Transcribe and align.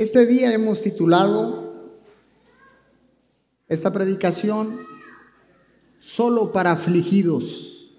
Este 0.00 0.24
día 0.26 0.52
hemos 0.54 0.80
titulado 0.80 1.92
esta 3.68 3.92
predicación 3.92 4.78
solo 5.98 6.52
para 6.52 6.70
afligidos. 6.72 7.90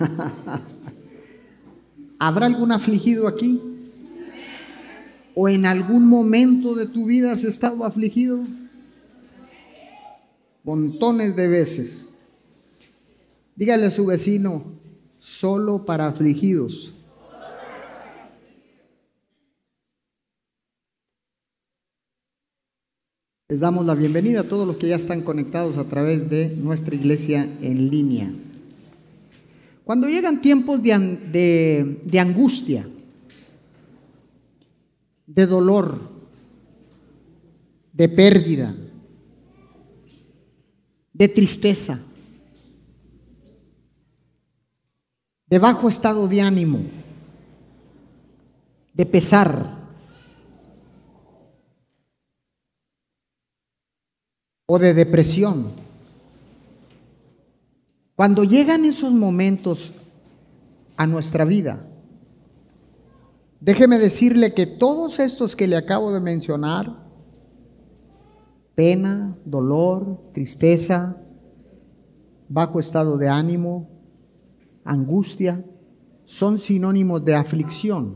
¿Habrá 2.18 2.46
algún 2.46 2.72
afligido 2.72 3.28
aquí? 3.28 3.62
¿O 5.36 5.48
en 5.48 5.64
algún 5.64 6.08
momento 6.08 6.74
de 6.74 6.86
tu 6.86 7.06
vida 7.06 7.30
has 7.30 7.44
estado 7.44 7.84
afligido? 7.84 8.40
Montones 10.64 11.36
de 11.36 11.46
veces. 11.46 12.18
Dígale 13.54 13.86
a 13.86 13.90
su 13.92 14.04
vecino, 14.04 14.64
solo 15.20 15.84
para 15.84 16.08
afligidos. 16.08 16.91
Les 23.52 23.60
damos 23.60 23.84
la 23.84 23.94
bienvenida 23.94 24.40
a 24.40 24.44
todos 24.44 24.66
los 24.66 24.78
que 24.78 24.88
ya 24.88 24.96
están 24.96 25.20
conectados 25.20 25.76
a 25.76 25.84
través 25.84 26.30
de 26.30 26.56
nuestra 26.56 26.94
iglesia 26.94 27.46
en 27.60 27.90
línea. 27.90 28.32
Cuando 29.84 30.08
llegan 30.08 30.40
tiempos 30.40 30.82
de, 30.82 32.00
de, 32.02 32.18
angustia, 32.18 32.88
de 35.26 35.46
dolor, 35.46 36.00
de 37.92 38.08
pérdida, 38.08 38.74
de 41.12 41.28
tristeza, 41.28 42.00
de 45.46 45.58
bajo 45.58 45.90
estado 45.90 46.26
de 46.26 46.40
ánimo, 46.40 46.80
de 48.94 49.04
pesar, 49.04 49.81
o 54.66 54.78
de 54.78 54.94
depresión. 54.94 55.72
Cuando 58.14 58.44
llegan 58.44 58.84
esos 58.84 59.12
momentos 59.12 59.92
a 60.96 61.06
nuestra 61.06 61.44
vida, 61.44 61.84
déjeme 63.60 63.98
decirle 63.98 64.54
que 64.54 64.66
todos 64.66 65.18
estos 65.18 65.56
que 65.56 65.66
le 65.66 65.76
acabo 65.76 66.12
de 66.12 66.20
mencionar, 66.20 67.02
pena, 68.74 69.36
dolor, 69.44 70.30
tristeza, 70.32 71.16
bajo 72.48 72.80
estado 72.80 73.18
de 73.18 73.28
ánimo, 73.28 73.88
angustia, 74.84 75.64
son 76.24 76.58
sinónimos 76.58 77.24
de 77.24 77.34
aflicción. 77.34 78.14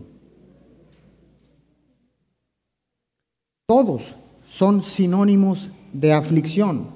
Todos 3.67 4.15
son 4.47 4.83
sinónimos 4.83 5.71
de 6.01 6.13
aflicción. 6.13 6.91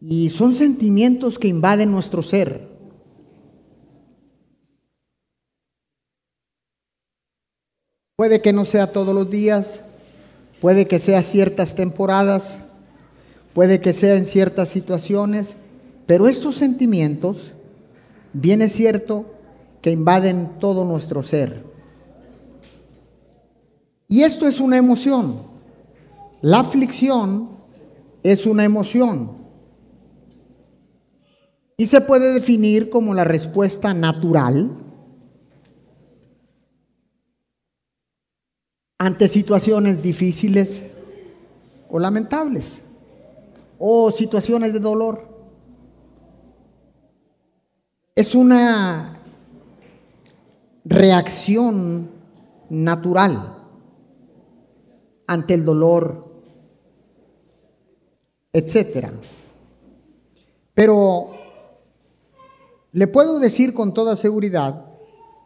Y 0.00 0.30
son 0.30 0.54
sentimientos 0.54 1.38
que 1.38 1.48
invaden 1.48 1.90
nuestro 1.90 2.22
ser. 2.22 2.68
Puede 8.16 8.40
que 8.40 8.52
no 8.52 8.64
sea 8.64 8.92
todos 8.92 9.14
los 9.14 9.30
días, 9.30 9.82
puede 10.60 10.86
que 10.86 10.98
sea 10.98 11.22
ciertas 11.22 11.74
temporadas, 11.74 12.60
puede 13.52 13.80
que 13.80 13.92
sea 13.92 14.16
en 14.16 14.24
ciertas 14.24 14.70
situaciones, 14.70 15.56
pero 16.06 16.26
estos 16.26 16.56
sentimientos, 16.56 17.52
bien 18.32 18.62
es 18.62 18.72
cierto, 18.72 19.26
que 19.82 19.90
invaden 19.90 20.58
todo 20.60 20.84
nuestro 20.84 21.22
ser. 21.22 21.64
Y 24.08 24.22
esto 24.22 24.46
es 24.46 24.60
una 24.60 24.78
emoción. 24.78 25.55
La 26.46 26.60
aflicción 26.60 27.58
es 28.22 28.46
una 28.46 28.62
emoción 28.62 29.32
y 31.76 31.88
se 31.88 32.00
puede 32.00 32.34
definir 32.34 32.88
como 32.88 33.14
la 33.14 33.24
respuesta 33.24 33.92
natural 33.92 34.70
ante 38.96 39.26
situaciones 39.26 40.00
difíciles 40.00 40.92
o 41.90 41.98
lamentables 41.98 42.84
o 43.80 44.12
situaciones 44.12 44.72
de 44.72 44.78
dolor. 44.78 45.26
Es 48.14 48.36
una 48.36 49.20
reacción 50.84 52.08
natural 52.70 53.64
ante 55.26 55.54
el 55.54 55.64
dolor 55.64 56.35
etcétera. 58.56 59.12
Pero 60.72 61.36
le 62.92 63.06
puedo 63.06 63.38
decir 63.38 63.74
con 63.74 63.92
toda 63.92 64.16
seguridad 64.16 64.86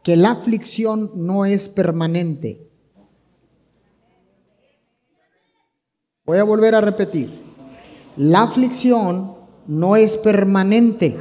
que 0.04 0.16
la 0.16 0.30
aflicción 0.30 1.10
no 1.16 1.44
es 1.44 1.68
permanente. 1.68 2.70
Voy 6.24 6.38
a 6.38 6.44
volver 6.44 6.76
a 6.76 6.80
repetir. 6.80 7.30
La 8.16 8.42
aflicción 8.42 9.34
no 9.66 9.96
es 9.96 10.16
permanente, 10.16 11.18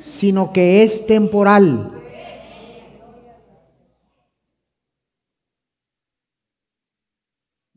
sino 0.00 0.52
que 0.52 0.82
es 0.82 1.06
temporal. 1.06 1.92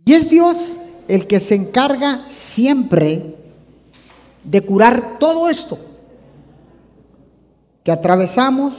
Y 0.03 0.13
es 0.13 0.29
Dios 0.31 0.90
el 1.11 1.27
que 1.27 1.41
se 1.41 1.55
encarga 1.55 2.25
siempre 2.29 3.35
de 4.45 4.65
curar 4.65 5.19
todo 5.19 5.49
esto 5.49 5.77
que 7.83 7.91
atravesamos 7.91 8.71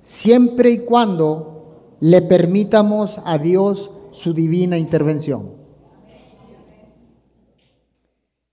siempre 0.00 0.70
y 0.70 0.78
cuando 0.78 1.98
le 2.00 2.22
permitamos 2.22 3.20
a 3.26 3.36
Dios 3.36 3.90
su 4.12 4.32
divina 4.32 4.78
intervención. 4.78 5.50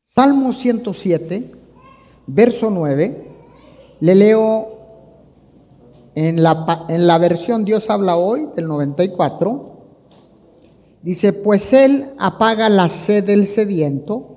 Salmo 0.04 0.52
107, 0.52 1.52
verso 2.28 2.70
9, 2.70 3.32
le 4.02 4.16
leo 4.16 4.68
en 6.16 6.44
la, 6.44 6.86
en 6.90 7.08
la 7.08 7.18
versión 7.18 7.64
Dios 7.64 7.90
habla 7.90 8.18
hoy 8.18 8.50
del 8.58 8.68
94. 8.68 9.73
Dice, 11.04 11.34
pues 11.34 11.74
Él 11.74 12.06
apaga 12.18 12.70
la 12.70 12.88
sed 12.88 13.26
del 13.26 13.46
sediento 13.46 14.34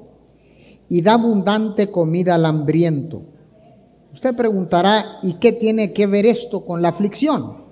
y 0.88 1.00
da 1.00 1.14
abundante 1.14 1.92
comida 1.92 2.34
al 2.34 2.44
hambriento. 2.44 3.22
Usted 4.12 4.34
preguntará, 4.34 5.20
¿y 5.22 5.34
qué 5.34 5.52
tiene 5.52 5.92
que 5.92 6.08
ver 6.08 6.26
esto 6.26 6.64
con 6.64 6.82
la 6.82 6.88
aflicción? 6.88 7.64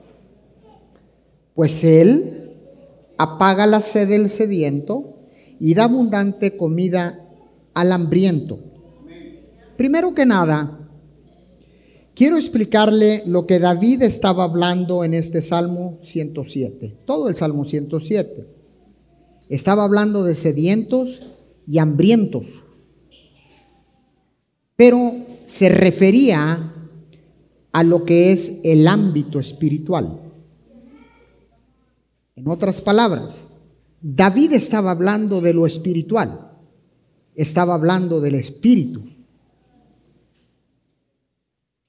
Pues 1.55 1.83
Él 1.83 2.53
apaga 3.19 3.67
la 3.67 3.81
sed 3.81 4.09
del 4.09 4.31
sediento 4.31 5.17
y 5.59 5.75
da 5.75 5.85
abundante 5.85 6.57
comida 6.57 7.21
al 7.75 7.91
hambriento. 7.91 8.61
Primero 9.77 10.15
que 10.15 10.25
nada, 10.25 10.89
quiero 12.15 12.37
explicarle 12.37 13.25
lo 13.27 13.45
que 13.45 13.59
David 13.59 14.03
estaba 14.03 14.45
hablando 14.45 15.03
en 15.03 15.15
este 15.15 15.43
Salmo 15.43 15.99
107, 16.05 16.99
todo 17.07 17.29
el 17.29 17.35
Salmo 17.35 17.65
107. 17.65 18.54
Estaba 19.49 19.85
hablando 19.85 20.25
de 20.25 20.35
sedientos 20.35 21.21
y 21.67 21.79
hambrientos. 21.79 22.65
Pero 24.77 25.15
se 25.45 25.69
refería 25.69 26.73
a 27.73 27.83
lo 27.83 28.05
que 28.05 28.33
es 28.33 28.61
el 28.65 28.87
ámbito 28.87 29.39
espiritual. 29.39 30.21
En 32.37 32.49
otras 32.49 32.81
palabras, 32.81 33.43
David 34.01 34.53
estaba 34.53 34.91
hablando 34.91 35.41
de 35.41 35.55
lo 35.55 35.67
espiritual, 35.67 36.53
estaba 37.35 37.75
hablando 37.75 38.21
del 38.21 38.35
espíritu. 38.35 39.03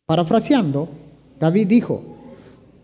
Parafraseando, 0.06 0.88
David 1.40 1.68
dijo, 1.68 2.02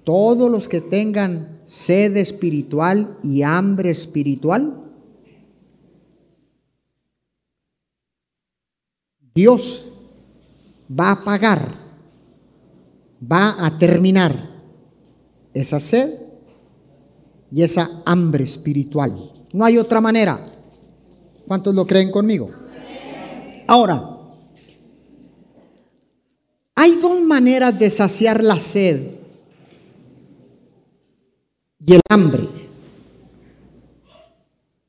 todos 0.04 0.52
los 0.52 0.68
que 0.68 0.82
tengan 0.82 1.61
sed 1.72 2.18
espiritual 2.18 3.18
y 3.24 3.44
hambre 3.44 3.92
espiritual? 3.92 4.92
Dios 9.34 9.88
va 10.90 11.12
a 11.12 11.24
pagar, 11.24 11.74
va 13.24 13.66
a 13.66 13.78
terminar 13.78 14.50
esa 15.54 15.80
sed 15.80 16.10
y 17.50 17.64
esa 17.64 17.90
hambre 18.06 18.44
espiritual. 18.44 19.32
No 19.54 19.64
hay 19.64 19.78
otra 19.78 20.02
manera. 20.02 20.46
¿Cuántos 21.48 21.74
lo 21.74 21.88
creen 21.88 22.12
conmigo? 22.12 22.50
Ahora, 23.66 24.18
hay 26.76 26.98
dos 26.98 27.22
maneras 27.22 27.80
de 27.80 27.90
saciar 27.90 28.44
la 28.44 28.60
sed 28.60 29.21
y 31.86 31.94
el 31.94 32.02
hambre. 32.10 32.48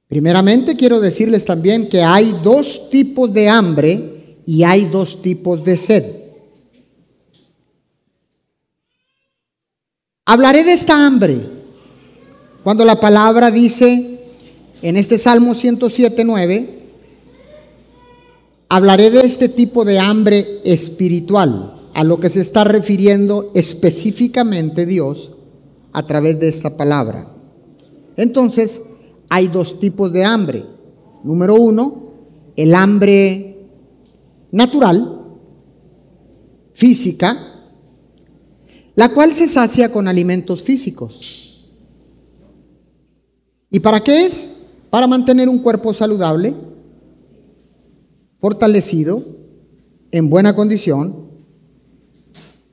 Primeramente 0.08 0.76
quiero 0.76 1.00
decirles 1.00 1.44
también 1.44 1.88
que 1.88 2.02
hay 2.02 2.34
dos 2.44 2.90
tipos 2.90 3.32
de 3.32 3.48
hambre 3.48 4.38
y 4.44 4.62
hay 4.62 4.84
dos 4.84 5.22
tipos 5.22 5.64
de 5.64 5.76
sed. 5.76 6.04
Hablaré 10.26 10.64
de 10.64 10.72
esta 10.74 11.06
hambre 11.06 11.38
cuando 12.62 12.84
la 12.84 13.00
palabra 13.00 13.50
dice 13.50 14.20
en 14.82 14.96
este 14.96 15.18
Salmo 15.18 15.52
107.9, 15.52 16.68
hablaré 18.68 19.10
de 19.10 19.20
este 19.20 19.48
tipo 19.48 19.84
de 19.84 19.98
hambre 19.98 20.60
espiritual, 20.64 21.90
a 21.94 22.04
lo 22.04 22.20
que 22.20 22.28
se 22.28 22.40
está 22.40 22.64
refiriendo 22.64 23.50
específicamente 23.54 24.86
Dios 24.86 25.31
a 25.92 26.06
través 26.06 26.40
de 26.40 26.48
esta 26.48 26.76
palabra. 26.76 27.32
Entonces, 28.16 28.82
hay 29.28 29.48
dos 29.48 29.78
tipos 29.80 30.12
de 30.12 30.24
hambre. 30.24 30.64
Número 31.22 31.54
uno, 31.54 32.12
el 32.56 32.74
hambre 32.74 33.66
natural, 34.50 35.20
física, 36.72 37.36
la 38.94 39.08
cual 39.10 39.34
se 39.34 39.48
sacia 39.48 39.90
con 39.90 40.08
alimentos 40.08 40.62
físicos. 40.62 41.66
¿Y 43.70 43.80
para 43.80 44.02
qué 44.04 44.26
es? 44.26 44.50
Para 44.90 45.06
mantener 45.06 45.48
un 45.48 45.60
cuerpo 45.60 45.94
saludable, 45.94 46.54
fortalecido, 48.38 49.22
en 50.10 50.28
buena 50.28 50.54
condición, 50.54 51.30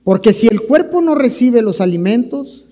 porque 0.04 0.34
si 0.34 0.48
el 0.48 0.62
cuerpo 0.62 1.02
no 1.02 1.16
recibe 1.16 1.62
los 1.62 1.80
alimentos, 1.80 2.69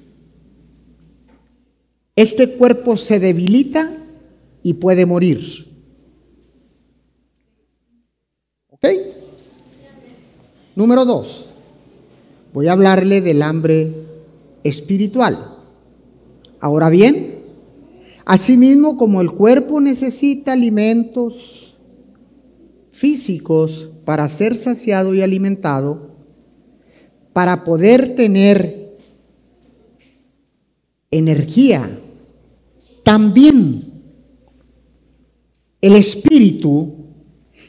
este 2.17 2.49
cuerpo 2.49 2.97
se 2.97 3.19
debilita 3.19 3.95
y 4.63 4.73
puede 4.73 5.05
morir. 5.05 5.67
¿Ok? 8.71 8.87
Número 10.75 11.05
dos, 11.05 11.45
voy 12.53 12.67
a 12.67 12.71
hablarle 12.71 13.21
del 13.21 13.43
hambre 13.43 13.93
espiritual. 14.63 15.57
Ahora 16.59 16.89
bien, 16.89 17.43
asimismo 18.25 18.97
como 18.97 19.21
el 19.21 19.31
cuerpo 19.31 19.79
necesita 19.79 20.53
alimentos 20.53 21.77
físicos 22.89 23.89
para 24.05 24.27
ser 24.27 24.57
saciado 24.57 25.13
y 25.13 25.21
alimentado, 25.21 26.15
para 27.31 27.63
poder 27.63 28.15
tener 28.15 28.97
energía 31.11 31.87
también 33.07 34.03
el 35.79 35.95
espíritu 35.95 37.05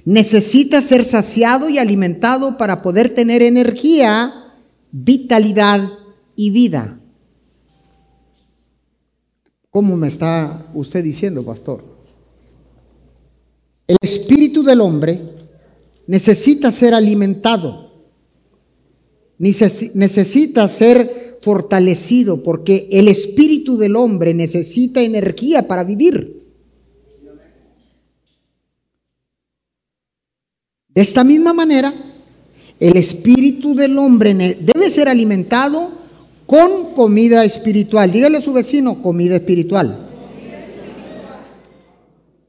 necesita 0.04 0.82
ser 0.82 1.04
saciado 1.04 1.68
y 1.68 1.78
alimentado 1.78 2.58
para 2.58 2.82
poder 2.82 3.14
tener 3.14 3.42
energía, 3.42 4.34
vitalidad 4.90 5.90
y 6.34 6.50
vida. 6.50 6.98
¿Cómo 9.70 9.96
me 9.96 10.08
está 10.08 10.66
usted 10.74 11.04
diciendo, 11.04 11.44
pastor? 11.44 11.84
El 13.86 13.98
espíritu 14.02 14.64
del 14.64 14.80
hombre 14.80 15.22
necesita 16.08 16.72
ser 16.72 16.94
alimentado, 16.94 17.92
necesita 19.38 20.66
ser 20.66 21.27
fortalecido 21.42 22.42
porque 22.42 22.88
el 22.90 23.08
espíritu 23.08 23.76
del 23.76 23.96
hombre 23.96 24.34
necesita 24.34 25.00
energía 25.00 25.66
para 25.66 25.84
vivir. 25.84 26.38
De 30.88 31.02
esta 31.02 31.22
misma 31.22 31.52
manera, 31.52 31.94
el 32.80 32.96
espíritu 32.96 33.74
del 33.74 33.96
hombre 33.98 34.34
debe 34.34 34.90
ser 34.90 35.08
alimentado 35.08 35.90
con 36.46 36.94
comida 36.94 37.44
espiritual. 37.44 38.10
Dígale 38.10 38.38
a 38.38 38.42
su 38.42 38.52
vecino, 38.52 39.00
comida 39.02 39.36
espiritual. 39.36 40.06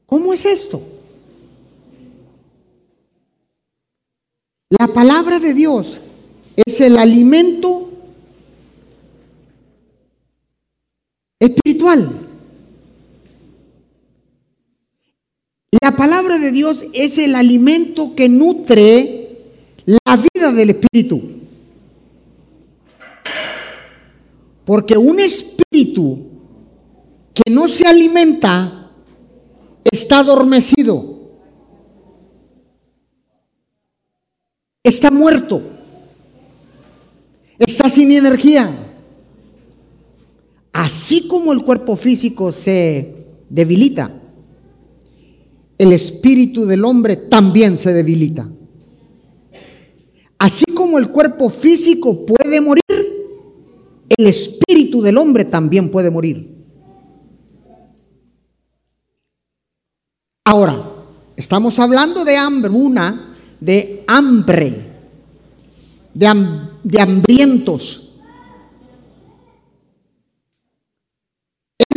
¿Cómo 0.06 0.32
es 0.32 0.44
esto? 0.44 0.82
La 4.70 4.88
palabra 4.88 5.38
de 5.38 5.54
Dios 5.54 6.00
es 6.56 6.80
el 6.80 6.96
alimento 6.96 7.79
La 15.82 15.96
palabra 15.96 16.38
de 16.38 16.52
Dios 16.52 16.84
es 16.92 17.18
el 17.18 17.34
alimento 17.34 18.14
que 18.14 18.28
nutre 18.28 19.28
la 19.86 20.16
vida 20.16 20.52
del 20.52 20.70
espíritu. 20.70 21.20
Porque 24.64 24.96
un 24.96 25.18
espíritu 25.20 26.26
que 27.32 27.50
no 27.50 27.66
se 27.66 27.86
alimenta 27.86 28.90
está 29.90 30.18
adormecido. 30.18 31.20
Está 34.82 35.10
muerto. 35.10 35.62
Está 37.58 37.88
sin 37.88 38.12
energía. 38.12 38.89
Así 40.72 41.26
como 41.26 41.52
el 41.52 41.62
cuerpo 41.62 41.96
físico 41.96 42.52
se 42.52 43.26
debilita, 43.48 44.20
el 45.78 45.92
espíritu 45.92 46.66
del 46.66 46.84
hombre 46.84 47.16
también 47.16 47.76
se 47.76 47.92
debilita. 47.92 48.48
Así 50.38 50.64
como 50.74 50.98
el 50.98 51.10
cuerpo 51.10 51.50
físico 51.50 52.24
puede 52.24 52.60
morir, 52.60 52.82
el 54.08 54.26
espíritu 54.26 55.02
del 55.02 55.18
hombre 55.18 55.44
también 55.44 55.90
puede 55.90 56.10
morir. 56.10 56.50
Ahora, 60.44 60.82
estamos 61.36 61.78
hablando 61.78 62.24
de 62.24 62.36
hambre, 62.36 62.70
una, 62.70 63.36
de 63.60 64.02
hambre, 64.06 64.90
de, 66.14 66.26
de 66.82 67.00
hambrientos, 67.00 67.99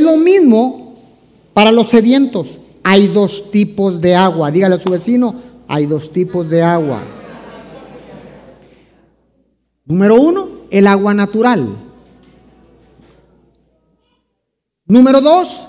lo 0.04 0.18
mismo 0.18 0.96
para 1.54 1.72
los 1.72 1.90
sedientos. 1.90 2.60
Hay 2.84 3.08
dos 3.08 3.50
tipos 3.50 4.02
de 4.02 4.16
agua. 4.16 4.52
Dígale 4.52 4.76
a 4.76 4.80
su 4.80 4.92
vecino, 4.92 5.36
hay 5.68 5.86
dos 5.86 6.12
tipos 6.12 6.50
de 6.50 6.62
agua. 6.62 7.02
Número 9.86 10.16
uno, 10.16 10.48
el 10.70 10.88
agua 10.88 11.14
natural. 11.14 11.68
Número 14.86 15.22
dos, 15.22 15.68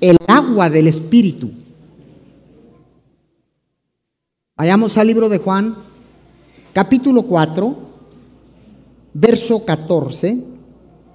el 0.00 0.16
agua 0.26 0.70
del 0.70 0.86
Espíritu. 0.86 1.50
Vayamos 4.56 4.96
al 4.98 5.06
libro 5.08 5.28
de 5.28 5.38
Juan, 5.38 5.76
capítulo 6.72 7.22
4, 7.22 7.76
verso 9.14 9.64
14. 9.64 10.51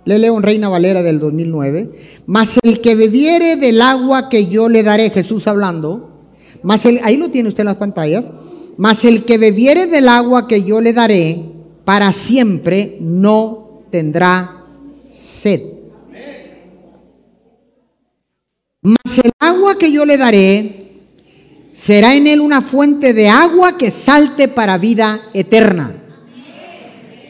Le 0.07 0.19
leo 0.19 0.37
en 0.37 0.43
Reina 0.43 0.69
Valera 0.69 1.03
del 1.03 1.19
2009. 1.19 1.91
Mas 2.27 2.57
el 2.63 2.79
que 2.79 2.95
bebiere 2.95 3.57
del 3.57 3.81
agua 3.81 4.29
que 4.29 4.47
yo 4.47 4.69
le 4.69 4.81
daré, 4.81 5.09
Jesús 5.09 5.47
hablando, 5.47 6.29
más 6.63 6.85
el, 6.85 7.01
ahí 7.03 7.17
lo 7.17 7.29
tiene 7.29 7.49
usted 7.49 7.61
en 7.61 7.65
las 7.65 7.75
pantallas, 7.75 8.23
mas 8.77 9.03
el 9.03 9.25
que 9.25 9.37
bebiere 9.37 9.85
del 9.85 10.07
agua 10.07 10.47
que 10.47 10.63
yo 10.63 10.79
le 10.79 10.93
daré, 10.93 11.43
para 11.83 12.13
siempre 12.13 12.97
no 13.01 13.81
tendrá 13.91 14.63
sed. 15.09 15.61
Mas 18.81 19.17
el 19.17 19.31
agua 19.39 19.77
que 19.77 19.91
yo 19.91 20.05
le 20.05 20.15
daré, 20.15 20.89
será 21.73 22.15
en 22.15 22.27
él 22.27 22.39
una 22.39 22.61
fuente 22.61 23.13
de 23.13 23.27
agua 23.27 23.77
que 23.77 23.91
salte 23.91 24.47
para 24.47 24.77
vida 24.77 25.19
eterna. 25.33 26.01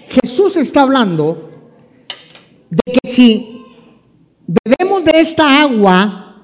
Jesús 0.10 0.58
está 0.58 0.84
hablando 0.84 1.47
de 2.70 2.94
que 2.94 3.10
si 3.10 3.64
bebemos 4.46 5.04
de 5.06 5.20
esta 5.20 5.62
agua 5.62 6.44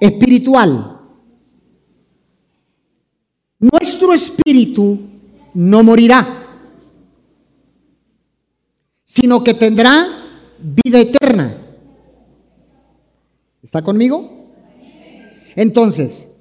espiritual, 0.00 1.00
nuestro 3.58 4.12
espíritu 4.12 4.98
no 5.54 5.82
morirá, 5.82 6.26
sino 9.04 9.42
que 9.42 9.54
tendrá 9.54 10.06
vida 10.58 11.00
eterna. 11.00 11.56
¿Está 13.62 13.82
conmigo? 13.82 14.30
Entonces, 15.56 16.36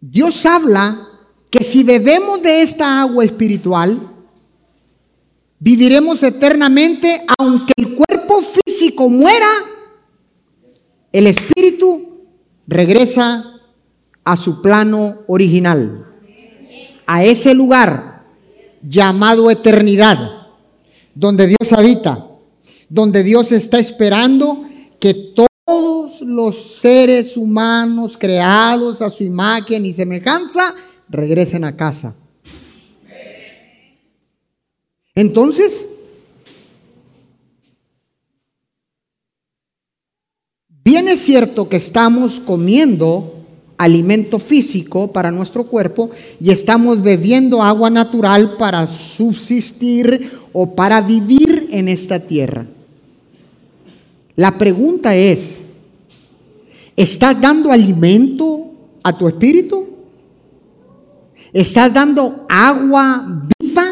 Dios 0.00 0.44
habla 0.46 1.08
que 1.50 1.62
si 1.62 1.84
bebemos 1.84 2.42
de 2.42 2.62
esta 2.62 3.02
agua 3.02 3.24
espiritual, 3.24 4.11
viviremos 5.62 6.24
eternamente 6.24 7.22
aunque 7.38 7.72
el 7.76 7.94
cuerpo 7.94 8.42
físico 8.42 9.08
muera, 9.08 9.46
el 11.12 11.28
espíritu 11.28 12.24
regresa 12.66 13.60
a 14.24 14.36
su 14.36 14.60
plano 14.60 15.18
original, 15.28 16.04
a 17.06 17.22
ese 17.22 17.54
lugar 17.54 18.24
llamado 18.82 19.52
eternidad, 19.52 20.48
donde 21.14 21.46
Dios 21.46 21.72
habita, 21.72 22.26
donde 22.88 23.22
Dios 23.22 23.52
está 23.52 23.78
esperando 23.78 24.64
que 24.98 25.14
todos 25.14 26.22
los 26.22 26.76
seres 26.80 27.36
humanos 27.36 28.16
creados 28.18 29.00
a 29.00 29.10
su 29.10 29.22
imagen 29.22 29.86
y 29.86 29.92
semejanza 29.92 30.74
regresen 31.08 31.62
a 31.62 31.76
casa. 31.76 32.16
Entonces, 35.14 35.88
bien 40.84 41.08
es 41.08 41.20
cierto 41.20 41.68
que 41.68 41.76
estamos 41.76 42.40
comiendo 42.40 43.42
alimento 43.76 44.38
físico 44.38 45.12
para 45.12 45.30
nuestro 45.30 45.64
cuerpo 45.64 46.10
y 46.40 46.50
estamos 46.50 47.02
bebiendo 47.02 47.62
agua 47.62 47.90
natural 47.90 48.56
para 48.56 48.86
subsistir 48.86 50.30
o 50.52 50.74
para 50.74 51.00
vivir 51.00 51.68
en 51.72 51.88
esta 51.88 52.20
tierra. 52.20 52.66
La 54.36 54.56
pregunta 54.56 55.14
es, 55.14 55.62
¿estás 56.96 57.40
dando 57.40 57.70
alimento 57.70 58.70
a 59.02 59.16
tu 59.16 59.28
espíritu? 59.28 59.88
¿Estás 61.52 61.92
dando 61.92 62.46
agua 62.48 63.44
viva 63.58 63.91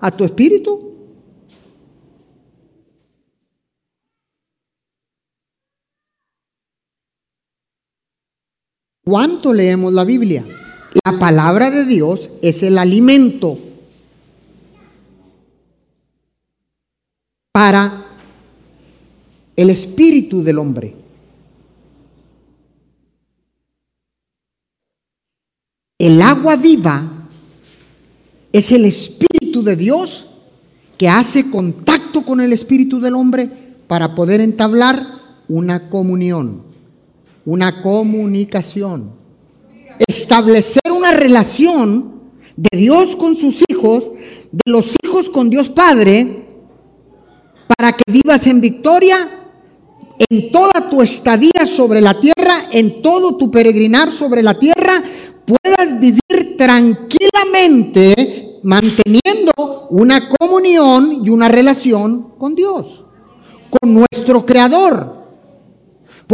a 0.00 0.10
tu 0.10 0.24
espíritu? 0.24 0.86
¿Cuánto 9.04 9.54
leemos 9.54 9.92
la 9.92 10.02
Biblia? 10.02 10.44
La 11.04 11.18
palabra 11.18 11.70
de 11.70 11.84
Dios 11.84 12.28
es 12.42 12.64
el 12.64 12.76
alimento 12.76 13.56
para 17.52 18.04
el 19.54 19.70
espíritu 19.70 20.42
del 20.42 20.58
hombre. 20.58 20.94
El 25.98 26.20
agua 26.20 26.56
viva 26.56 27.02
es 28.52 28.72
el 28.72 28.84
espíritu 28.86 29.45
de 29.62 29.76
Dios 29.76 30.26
que 30.98 31.08
hace 31.08 31.50
contacto 31.50 32.22
con 32.22 32.40
el 32.40 32.52
espíritu 32.52 33.00
del 33.00 33.14
hombre 33.14 33.48
para 33.86 34.14
poder 34.14 34.40
entablar 34.40 35.04
una 35.48 35.90
comunión, 35.90 36.62
una 37.44 37.82
comunicación, 37.82 39.10
establecer 40.06 40.90
una 40.90 41.12
relación 41.12 42.16
de 42.56 42.78
Dios 42.78 43.14
con 43.16 43.36
sus 43.36 43.62
hijos, 43.68 44.10
de 44.50 44.72
los 44.72 44.94
hijos 45.04 45.28
con 45.28 45.50
Dios 45.50 45.68
Padre, 45.68 46.44
para 47.76 47.92
que 47.92 48.10
vivas 48.10 48.46
en 48.46 48.60
victoria 48.60 49.16
en 50.30 50.50
toda 50.50 50.88
tu 50.90 51.02
estadía 51.02 51.66
sobre 51.66 52.00
la 52.00 52.18
tierra, 52.18 52.68
en 52.72 53.02
todo 53.02 53.36
tu 53.36 53.50
peregrinar 53.50 54.10
sobre 54.12 54.42
la 54.42 54.58
tierra, 54.58 55.02
puedas 55.44 56.00
vivir 56.00 56.56
tranquilamente 56.56 58.60
manteniendo 58.62 59.25
una 59.90 60.28
comunión 60.38 61.24
y 61.24 61.30
una 61.30 61.48
relación 61.48 62.34
con 62.38 62.54
Dios, 62.54 63.04
con 63.70 63.94
nuestro 63.94 64.44
Creador. 64.44 65.16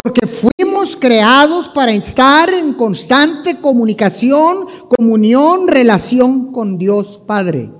Porque 0.02 0.26
fuimos 0.26 0.96
creados 0.96 1.68
para 1.68 1.92
estar 1.92 2.50
en 2.52 2.72
constante 2.72 3.58
comunicación, 3.58 4.66
comunión, 4.96 5.68
relación 5.68 6.50
con 6.52 6.78
Dios 6.78 7.20
Padre. 7.26 7.70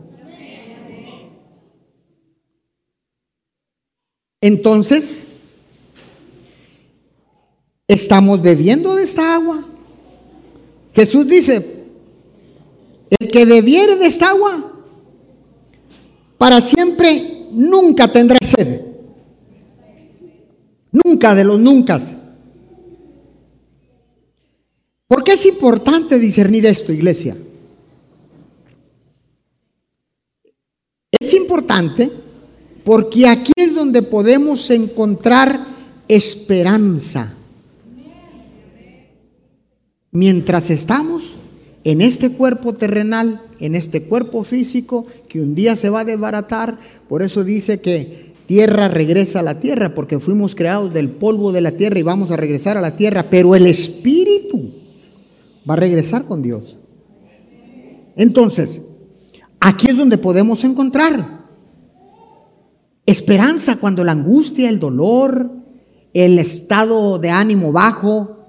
Entonces, 4.42 5.28
estamos 7.88 8.42
bebiendo 8.42 8.94
de 8.94 9.04
esta 9.04 9.34
agua. 9.34 9.64
Jesús 10.94 11.26
dice, 11.26 11.86
el 13.20 13.30
que 13.30 13.44
bebiere 13.44 13.96
de 13.96 14.06
esta 14.06 14.30
agua, 14.30 14.71
para 16.42 16.60
siempre 16.60 17.46
nunca 17.52 18.08
tendrá 18.08 18.36
sed. 18.42 18.80
Nunca 20.90 21.36
de 21.36 21.44
los 21.44 21.60
nunca. 21.60 22.00
¿Por 25.06 25.22
qué 25.22 25.34
es 25.34 25.46
importante 25.46 26.18
discernir 26.18 26.66
esto, 26.66 26.92
iglesia? 26.92 27.36
Es 31.12 31.32
importante 31.32 32.10
porque 32.82 33.28
aquí 33.28 33.52
es 33.54 33.76
donde 33.76 34.02
podemos 34.02 34.68
encontrar 34.70 35.64
esperanza. 36.08 37.32
Mientras 40.10 40.70
estamos 40.70 41.31
en 41.84 42.00
este 42.00 42.30
cuerpo 42.30 42.74
terrenal, 42.74 43.42
en 43.58 43.74
este 43.74 44.02
cuerpo 44.02 44.44
físico, 44.44 45.06
que 45.28 45.40
un 45.40 45.54
día 45.54 45.76
se 45.76 45.90
va 45.90 46.00
a 46.00 46.04
desbaratar, 46.04 46.78
por 47.08 47.22
eso 47.22 47.44
dice 47.44 47.80
que 47.80 48.32
tierra 48.46 48.88
regresa 48.88 49.40
a 49.40 49.44
la 49.44 49.60
tierra, 49.60 49.94
porque 49.94 50.20
fuimos 50.20 50.54
creados 50.54 50.92
del 50.92 51.10
polvo 51.10 51.52
de 51.52 51.60
la 51.60 51.72
tierra 51.72 51.98
y 51.98 52.02
vamos 52.02 52.30
a 52.30 52.36
regresar 52.36 52.76
a 52.76 52.80
la 52.80 52.96
tierra, 52.96 53.26
pero 53.30 53.54
el 53.54 53.66
espíritu 53.66 54.72
va 55.68 55.74
a 55.74 55.78
regresar 55.78 56.24
con 56.24 56.42
Dios. 56.42 56.78
Entonces, 58.16 58.86
aquí 59.60 59.88
es 59.88 59.96
donde 59.96 60.18
podemos 60.18 60.64
encontrar 60.64 61.42
Esperanza 63.04 63.76
cuando 63.76 64.04
la 64.04 64.12
angustia, 64.12 64.68
el 64.68 64.78
dolor, 64.78 65.50
el 66.14 66.38
estado 66.38 67.18
de 67.18 67.30
ánimo 67.30 67.72
bajo, 67.72 68.46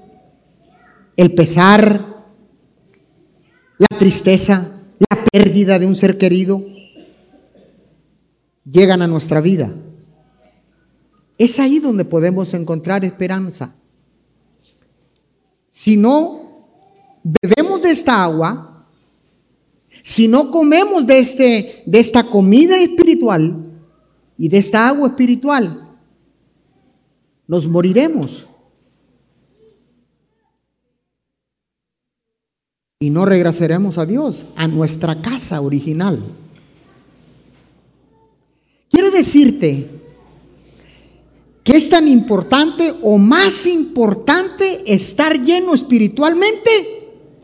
el 1.18 1.34
pesar, 1.34 2.13
la 3.78 3.98
tristeza, 3.98 4.82
la 5.00 5.26
pérdida 5.32 5.80
de 5.80 5.86
un 5.86 5.96
ser 5.96 6.18
querido, 6.18 6.64
llegan 8.70 9.02
a 9.02 9.08
nuestra 9.08 9.42
vida. 9.42 9.74
Es 11.38 11.60
ahí 11.60 11.80
donde 11.80 12.06
podemos 12.06 12.54
encontrar 12.54 13.04
esperanza. 13.04 13.76
Si 15.70 15.98
no 15.98 16.68
bebemos 17.24 17.82
de 17.82 17.92
esta 17.92 18.24
agua, 18.24 18.88
si 20.04 20.28
no 20.28 20.52
comemos 20.52 21.08
de, 21.08 21.20
este, 21.20 21.84
de 21.86 22.00
esta 22.00 22.24
comida 22.24 22.78
espiritual, 22.78 23.74
y 24.38 24.50
de 24.50 24.58
esta 24.58 24.88
agua 24.88 25.10
espiritual, 25.10 25.96
nos 27.48 27.68
moriremos. 27.68 28.48
Y 33.04 33.10
no 33.10 33.26
regresaremos 33.26 33.98
a 33.98 34.06
Dios, 34.06 34.46
a 34.56 34.66
nuestra 34.66 35.22
casa 35.22 35.60
original. 35.60 36.24
Quiero 38.90 39.12
decirte 39.12 39.90
que 41.66 41.76
es 41.76 41.90
tan 41.90 42.08
importante 42.08 42.94
o 43.02 43.18
más 43.18 43.68
importante 43.68 44.84
estar 44.86 45.38
lleno 45.38 45.74
espiritualmente 45.74 46.70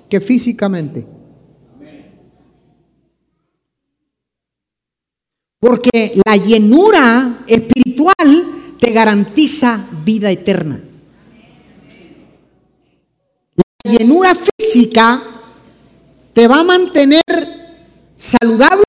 que 0.10 0.22
físicamente. 0.22 1.06
Porque 5.60 6.22
la 6.26 6.38
llenura 6.38 7.44
espiritual 7.48 8.46
te 8.80 8.92
garantiza 8.92 9.86
vida 10.06 10.32
eterna. 10.32 10.82
La 13.84 13.92
llenura 13.92 14.34
física 14.58 15.36
te 16.40 16.48
va 16.48 16.62
a 16.62 16.64
mantener 16.64 17.22
saludable, 18.16 18.86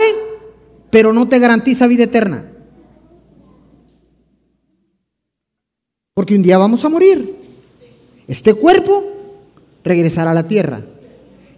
pero 0.89 1.13
no 1.13 1.27
te 1.27 1.41
garantiza 1.41 1.89
vida 1.89 2.05
eterna. 2.05 2.49
Porque 6.15 6.37
un 6.37 6.43
día 6.43 6.59
vamos 6.59 6.85
a 6.85 6.89
morir. 6.89 7.35
Este 8.29 8.55
cuerpo 8.55 9.03
regresará 9.83 10.31
a 10.31 10.35
la 10.35 10.47
tierra 10.47 10.81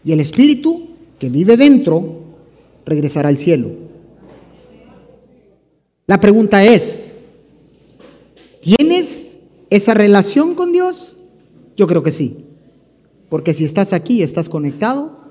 y 0.02 0.12
el 0.12 0.20
espíritu 0.20 0.88
que 1.18 1.28
vive 1.28 1.58
dentro 1.58 2.22
regresará 2.86 3.28
al 3.28 3.36
cielo. 3.36 3.68
La 6.06 6.18
pregunta 6.20 6.64
es, 6.64 7.00
¿tienes 8.62 9.40
esa 9.68 9.92
relación 9.92 10.54
con 10.54 10.72
Dios? 10.72 11.18
Yo 11.76 11.86
creo 11.86 12.02
que 12.02 12.12
sí. 12.12 12.46
Porque 13.28 13.52
si 13.52 13.66
estás 13.66 13.92
aquí, 13.92 14.22
estás 14.22 14.48
conectado, 14.48 15.21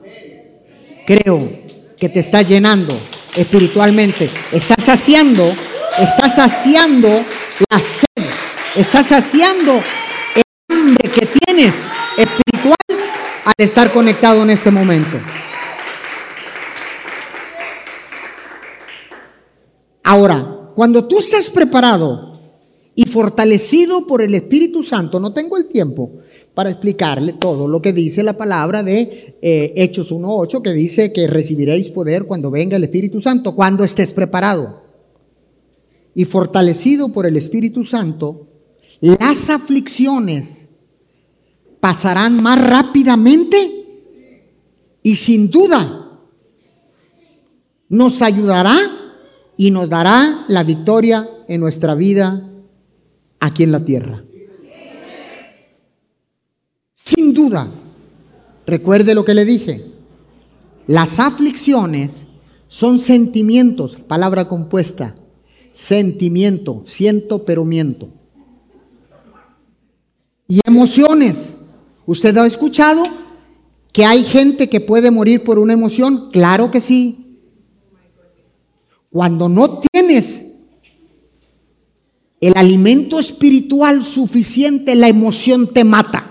creo 1.11 1.49
que 1.97 2.07
te 2.07 2.21
está 2.21 2.41
llenando 2.41 2.97
espiritualmente. 3.35 4.29
Estás 4.51 4.83
saciando, 4.83 5.53
estás 5.99 6.35
saciando 6.35 7.09
la 7.69 7.79
sed 7.79 8.05
Estás 8.77 9.07
saciando 9.07 9.73
el 9.73 10.43
hambre 10.69 11.11
que 11.11 11.25
tienes 11.25 11.73
espiritual 12.17 12.75
al 13.43 13.53
estar 13.57 13.91
conectado 13.91 14.43
en 14.43 14.51
este 14.51 14.71
momento. 14.71 15.17
Ahora, 20.03 20.71
cuando 20.73 21.05
tú 21.05 21.19
estás 21.19 21.49
preparado 21.49 22.39
y 22.95 23.05
fortalecido 23.05 24.07
por 24.07 24.21
el 24.21 24.33
Espíritu 24.33 24.83
Santo, 24.83 25.19
no 25.19 25.33
tengo 25.33 25.57
el 25.57 25.67
tiempo 25.67 26.19
para 26.53 26.69
explicarle 26.69 27.33
todo 27.33 27.67
lo 27.67 27.81
que 27.81 27.93
dice 27.93 28.23
la 28.23 28.33
palabra 28.33 28.83
de 28.83 29.37
eh, 29.41 29.73
Hechos 29.77 30.11
1.8, 30.11 30.61
que 30.61 30.73
dice 30.73 31.13
que 31.13 31.27
recibiréis 31.27 31.89
poder 31.89 32.25
cuando 32.25 32.51
venga 32.51 32.77
el 32.77 32.83
Espíritu 32.83 33.21
Santo, 33.21 33.55
cuando 33.55 33.83
estés 33.83 34.11
preparado. 34.11 34.81
Y 36.13 36.25
fortalecido 36.25 37.09
por 37.09 37.25
el 37.25 37.37
Espíritu 37.37 37.85
Santo, 37.85 38.47
las 38.99 39.49
aflicciones 39.49 40.67
pasarán 41.79 42.41
más 42.43 42.61
rápidamente 42.61 43.57
y 45.03 45.15
sin 45.15 45.49
duda 45.49 46.19
nos 47.89 48.21
ayudará 48.21 48.77
y 49.57 49.71
nos 49.71 49.89
dará 49.89 50.45
la 50.47 50.63
victoria 50.63 51.27
en 51.47 51.59
nuestra 51.59 51.95
vida 51.95 52.41
aquí 53.39 53.63
en 53.63 53.71
la 53.71 53.83
tierra. 53.83 54.23
Sin 57.03 57.33
duda, 57.33 57.67
recuerde 58.65 59.15
lo 59.15 59.25
que 59.25 59.33
le 59.33 59.45
dije, 59.45 59.85
las 60.87 61.19
aflicciones 61.19 62.23
son 62.67 62.99
sentimientos, 62.99 63.97
palabra 64.07 64.47
compuesta, 64.47 65.15
sentimiento, 65.71 66.83
siento 66.85 67.43
pero 67.43 67.65
miento. 67.65 68.09
Y 70.47 70.59
emociones. 70.65 71.57
¿Usted 72.05 72.35
ha 72.37 72.45
escuchado 72.45 73.03
que 73.93 74.05
hay 74.05 74.23
gente 74.23 74.69
que 74.69 74.81
puede 74.81 75.11
morir 75.11 75.43
por 75.43 75.59
una 75.59 75.73
emoción? 75.73 76.29
Claro 76.31 76.71
que 76.71 76.81
sí. 76.81 77.39
Cuando 79.09 79.47
no 79.47 79.79
tienes 79.79 80.59
el 82.41 82.53
alimento 82.55 83.19
espiritual 83.19 84.03
suficiente, 84.03 84.95
la 84.95 85.07
emoción 85.07 85.67
te 85.71 85.83
mata. 85.83 86.27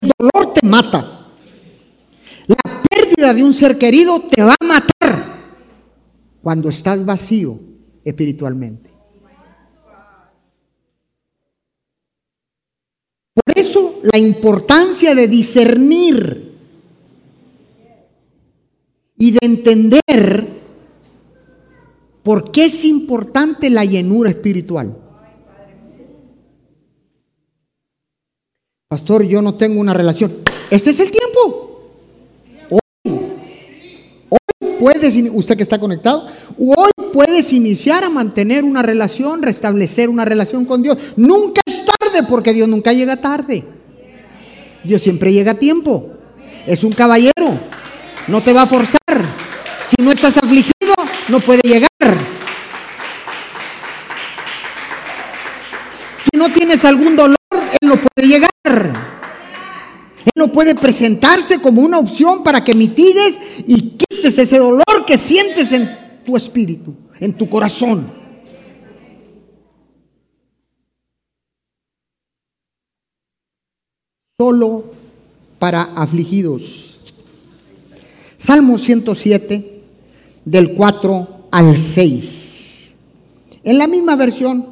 El 0.00 0.10
dolor 0.16 0.54
te 0.54 0.59
mata. 0.70 1.26
La 2.46 2.56
pérdida 2.88 3.34
de 3.34 3.42
un 3.42 3.52
ser 3.52 3.76
querido 3.76 4.20
te 4.20 4.42
va 4.42 4.54
a 4.58 4.64
matar 4.64 5.40
cuando 6.42 6.68
estás 6.68 7.04
vacío 7.04 7.58
espiritualmente. 8.04 8.90
Por 13.34 13.58
eso 13.58 14.00
la 14.02 14.18
importancia 14.18 15.14
de 15.14 15.28
discernir 15.28 16.50
y 19.18 19.32
de 19.32 19.38
entender 19.42 20.48
por 22.22 22.50
qué 22.52 22.66
es 22.66 22.84
importante 22.84 23.70
la 23.70 23.84
llenura 23.84 24.30
espiritual. 24.30 24.96
Pastor, 28.90 29.22
yo 29.22 29.40
no 29.40 29.54
tengo 29.54 29.78
una 29.78 29.94
relación. 29.94 30.32
Este 30.68 30.90
es 30.90 30.98
el 30.98 31.12
tiempo. 31.12 31.92
Hoy, 32.70 33.12
hoy 34.30 34.68
puedes, 34.80 35.14
usted 35.32 35.56
que 35.56 35.62
está 35.62 35.78
conectado, 35.78 36.26
hoy 36.58 36.90
puedes 37.12 37.52
iniciar 37.52 38.02
a 38.02 38.10
mantener 38.10 38.64
una 38.64 38.82
relación, 38.82 39.42
restablecer 39.42 40.08
una 40.08 40.24
relación 40.24 40.64
con 40.64 40.82
Dios. 40.82 40.98
Nunca 41.14 41.60
es 41.64 41.86
tarde 41.86 42.26
porque 42.28 42.52
Dios 42.52 42.68
nunca 42.68 42.92
llega 42.92 43.16
tarde. 43.16 43.64
Dios 44.82 45.00
siempre 45.00 45.32
llega 45.32 45.52
a 45.52 45.54
tiempo. 45.60 46.08
Es 46.66 46.82
un 46.82 46.92
caballero. 46.92 47.46
No 48.26 48.42
te 48.42 48.52
va 48.52 48.62
a 48.62 48.66
forzar. 48.66 48.98
Si 49.86 50.02
no 50.02 50.10
estás 50.10 50.36
afligido, 50.36 50.94
no 51.28 51.38
puede 51.38 51.62
llegar. 51.62 51.88
Si 56.16 56.36
no 56.36 56.52
tienes 56.52 56.84
algún 56.84 57.14
dolor, 57.14 57.39
Él 57.80 57.88
no 57.88 57.96
puede 57.96 58.28
llegar. 58.28 58.50
Él 60.24 60.32
no 60.34 60.48
puede 60.48 60.74
presentarse 60.74 61.60
como 61.60 61.82
una 61.82 61.98
opción 61.98 62.42
para 62.42 62.62
que 62.62 62.74
mitigues 62.74 63.38
y 63.66 63.96
quites 63.96 64.38
ese 64.38 64.58
dolor 64.58 65.06
que 65.06 65.16
sientes 65.16 65.72
en 65.72 66.22
tu 66.24 66.36
espíritu, 66.36 66.94
en 67.18 67.36
tu 67.36 67.48
corazón. 67.48 68.12
Solo 74.36 74.92
para 75.58 75.82
afligidos. 75.94 77.00
Salmo 78.38 78.78
107, 78.78 79.82
del 80.46 80.74
4 80.74 81.46
al 81.50 81.78
6. 81.78 82.92
En 83.62 83.76
la 83.76 83.86
misma 83.86 84.16
versión, 84.16 84.69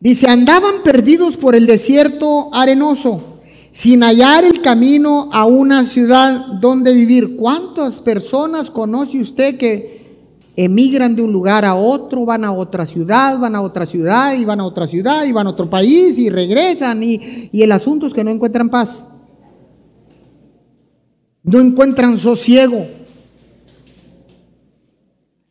Dice, 0.00 0.28
andaban 0.28 0.82
perdidos 0.84 1.36
por 1.36 1.56
el 1.56 1.66
desierto 1.66 2.54
arenoso, 2.54 3.40
sin 3.72 4.02
hallar 4.02 4.44
el 4.44 4.62
camino 4.62 5.28
a 5.32 5.44
una 5.44 5.84
ciudad 5.84 6.46
donde 6.60 6.92
vivir. 6.92 7.36
¿Cuántas 7.36 7.98
personas 8.00 8.70
conoce 8.70 9.20
usted 9.20 9.58
que 9.58 9.98
emigran 10.54 11.16
de 11.16 11.22
un 11.22 11.32
lugar 11.32 11.64
a 11.64 11.74
otro, 11.74 12.24
van 12.24 12.44
a 12.44 12.52
otra 12.52 12.86
ciudad, 12.86 13.38
van 13.38 13.56
a 13.56 13.60
otra 13.60 13.86
ciudad 13.86 14.34
y 14.34 14.44
van 14.44 14.60
a 14.60 14.66
otra 14.66 14.86
ciudad 14.86 15.24
y 15.24 15.32
van 15.32 15.48
a 15.48 15.50
otro 15.50 15.68
país 15.68 16.18
y 16.18 16.30
regresan 16.30 17.02
y, 17.02 17.48
y 17.52 17.62
el 17.62 17.72
asunto 17.72 18.06
es 18.06 18.14
que 18.14 18.24
no 18.24 18.30
encuentran 18.30 18.68
paz? 18.68 19.04
No 21.42 21.60
encuentran 21.60 22.18
sosiego. 22.18 22.97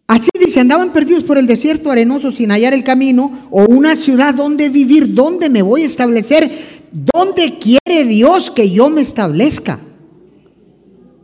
Así 0.07 0.29
dice, 0.39 0.61
andaban 0.61 0.93
perdidos 0.93 1.25
por 1.25 1.37
el 1.37 1.47
desierto 1.47 1.91
arenoso 1.91 2.31
sin 2.31 2.49
hallar 2.49 2.73
el 2.73 2.85
camino 2.85 3.47
o 3.51 3.65
una 3.65 3.93
ciudad 3.95 4.33
donde 4.33 4.69
vivir, 4.69 5.13
donde 5.13 5.49
me 5.49 5.61
voy 5.61 5.83
a 5.83 5.87
establecer, 5.87 6.49
donde 6.91 7.59
quiere 7.59 8.05
Dios 8.05 8.49
que 8.49 8.71
yo 8.71 8.89
me 8.89 9.01
establezca. 9.01 9.79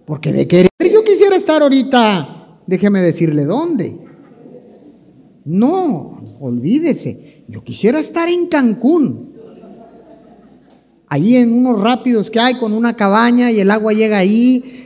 Porque 0.05 0.33
de 0.33 0.47
querer 0.47 0.69
yo 0.91 1.03
quisiera 1.05 1.37
estar 1.37 1.61
ahorita, 1.61 2.59
déjeme 2.67 3.01
decirle 3.01 3.45
dónde. 3.45 3.97
No, 5.45 6.21
olvídese, 6.41 7.45
yo 7.47 7.63
quisiera 7.63 7.99
estar 7.99 8.29
en 8.29 8.47
Cancún. 8.47 9.31
Ahí 11.07 11.37
en 11.37 11.53
unos 11.53 11.79
rápidos 11.79 12.29
que 12.29 12.39
hay 12.39 12.55
con 12.55 12.73
una 12.73 12.95
cabaña 12.95 13.49
y 13.49 13.59
el 13.59 13.71
agua 13.71 13.93
llega 13.93 14.17
ahí 14.17 14.82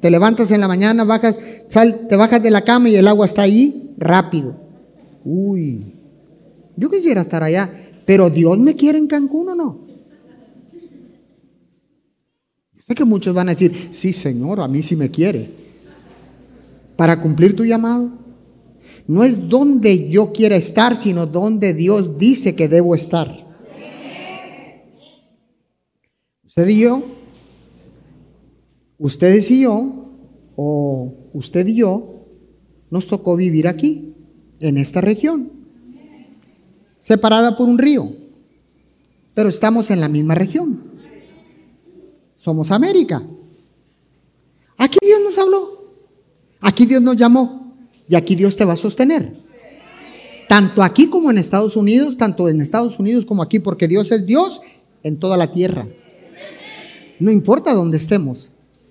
te 0.00 0.10
levantas 0.10 0.50
en 0.50 0.60
la 0.60 0.68
mañana, 0.68 1.04
bajas, 1.04 1.38
sal, 1.68 2.06
te 2.08 2.16
bajas 2.16 2.42
de 2.42 2.50
la 2.50 2.62
cama 2.62 2.88
y 2.88 2.96
el 2.96 3.06
agua 3.06 3.26
está 3.26 3.42
ahí 3.42 3.94
rápido. 3.98 4.56
Uy, 5.24 5.94
yo 6.76 6.90
quisiera 6.90 7.20
estar 7.20 7.42
allá, 7.42 7.70
pero 8.06 8.30
Dios 8.30 8.58
me 8.58 8.74
quiere 8.74 8.98
en 8.98 9.06
Cancún 9.06 9.50
o 9.50 9.54
no. 9.54 9.90
sé 12.78 12.94
que 12.94 13.04
muchos 13.04 13.34
van 13.34 13.48
a 13.48 13.52
decir, 13.52 13.90
sí, 13.92 14.12
Señor, 14.12 14.60
a 14.60 14.66
mí 14.66 14.82
sí 14.82 14.96
me 14.96 15.10
quiere. 15.10 15.50
Para 16.96 17.20
cumplir 17.20 17.54
tu 17.54 17.64
llamado. 17.64 18.10
No 19.06 19.22
es 19.22 19.48
donde 19.48 20.08
yo 20.08 20.32
quiera 20.32 20.56
estar, 20.56 20.96
sino 20.96 21.26
donde 21.26 21.74
Dios 21.74 22.18
dice 22.18 22.56
que 22.56 22.68
debo 22.68 22.94
estar. 22.94 23.46
Usted 26.46 26.66
ustedes 29.00 29.50
y 29.50 29.62
yo, 29.62 30.12
o 30.54 31.30
usted 31.32 31.66
y 31.66 31.76
yo, 31.76 32.26
nos 32.90 33.08
tocó 33.08 33.36
vivir 33.36 33.66
aquí, 33.66 34.14
en 34.60 34.76
esta 34.76 35.00
región, 35.00 35.50
separada 36.98 37.56
por 37.56 37.66
un 37.66 37.78
río, 37.78 38.12
pero 39.34 39.48
estamos 39.48 39.90
en 39.90 40.00
la 40.00 40.08
misma 40.08 40.34
región. 40.34 40.84
Somos 42.36 42.70
América. 42.70 43.22
Aquí 44.76 44.98
Dios 45.02 45.20
nos 45.24 45.38
habló, 45.38 45.94
aquí 46.60 46.86
Dios 46.86 47.02
nos 47.02 47.16
llamó 47.16 47.74
y 48.06 48.14
aquí 48.14 48.34
Dios 48.34 48.56
te 48.56 48.64
va 48.64 48.74
a 48.74 48.76
sostener. 48.76 49.32
Tanto 50.48 50.82
aquí 50.82 51.08
como 51.08 51.30
en 51.30 51.38
Estados 51.38 51.76
Unidos, 51.76 52.16
tanto 52.16 52.48
en 52.48 52.60
Estados 52.60 52.98
Unidos 52.98 53.24
como 53.24 53.42
aquí, 53.42 53.60
porque 53.60 53.88
Dios 53.88 54.10
es 54.10 54.26
Dios 54.26 54.60
en 55.02 55.18
toda 55.18 55.36
la 55.36 55.52
tierra. 55.52 55.88
No 57.18 57.30
importa 57.30 57.72
dónde 57.72 57.98
estemos. 57.98 58.49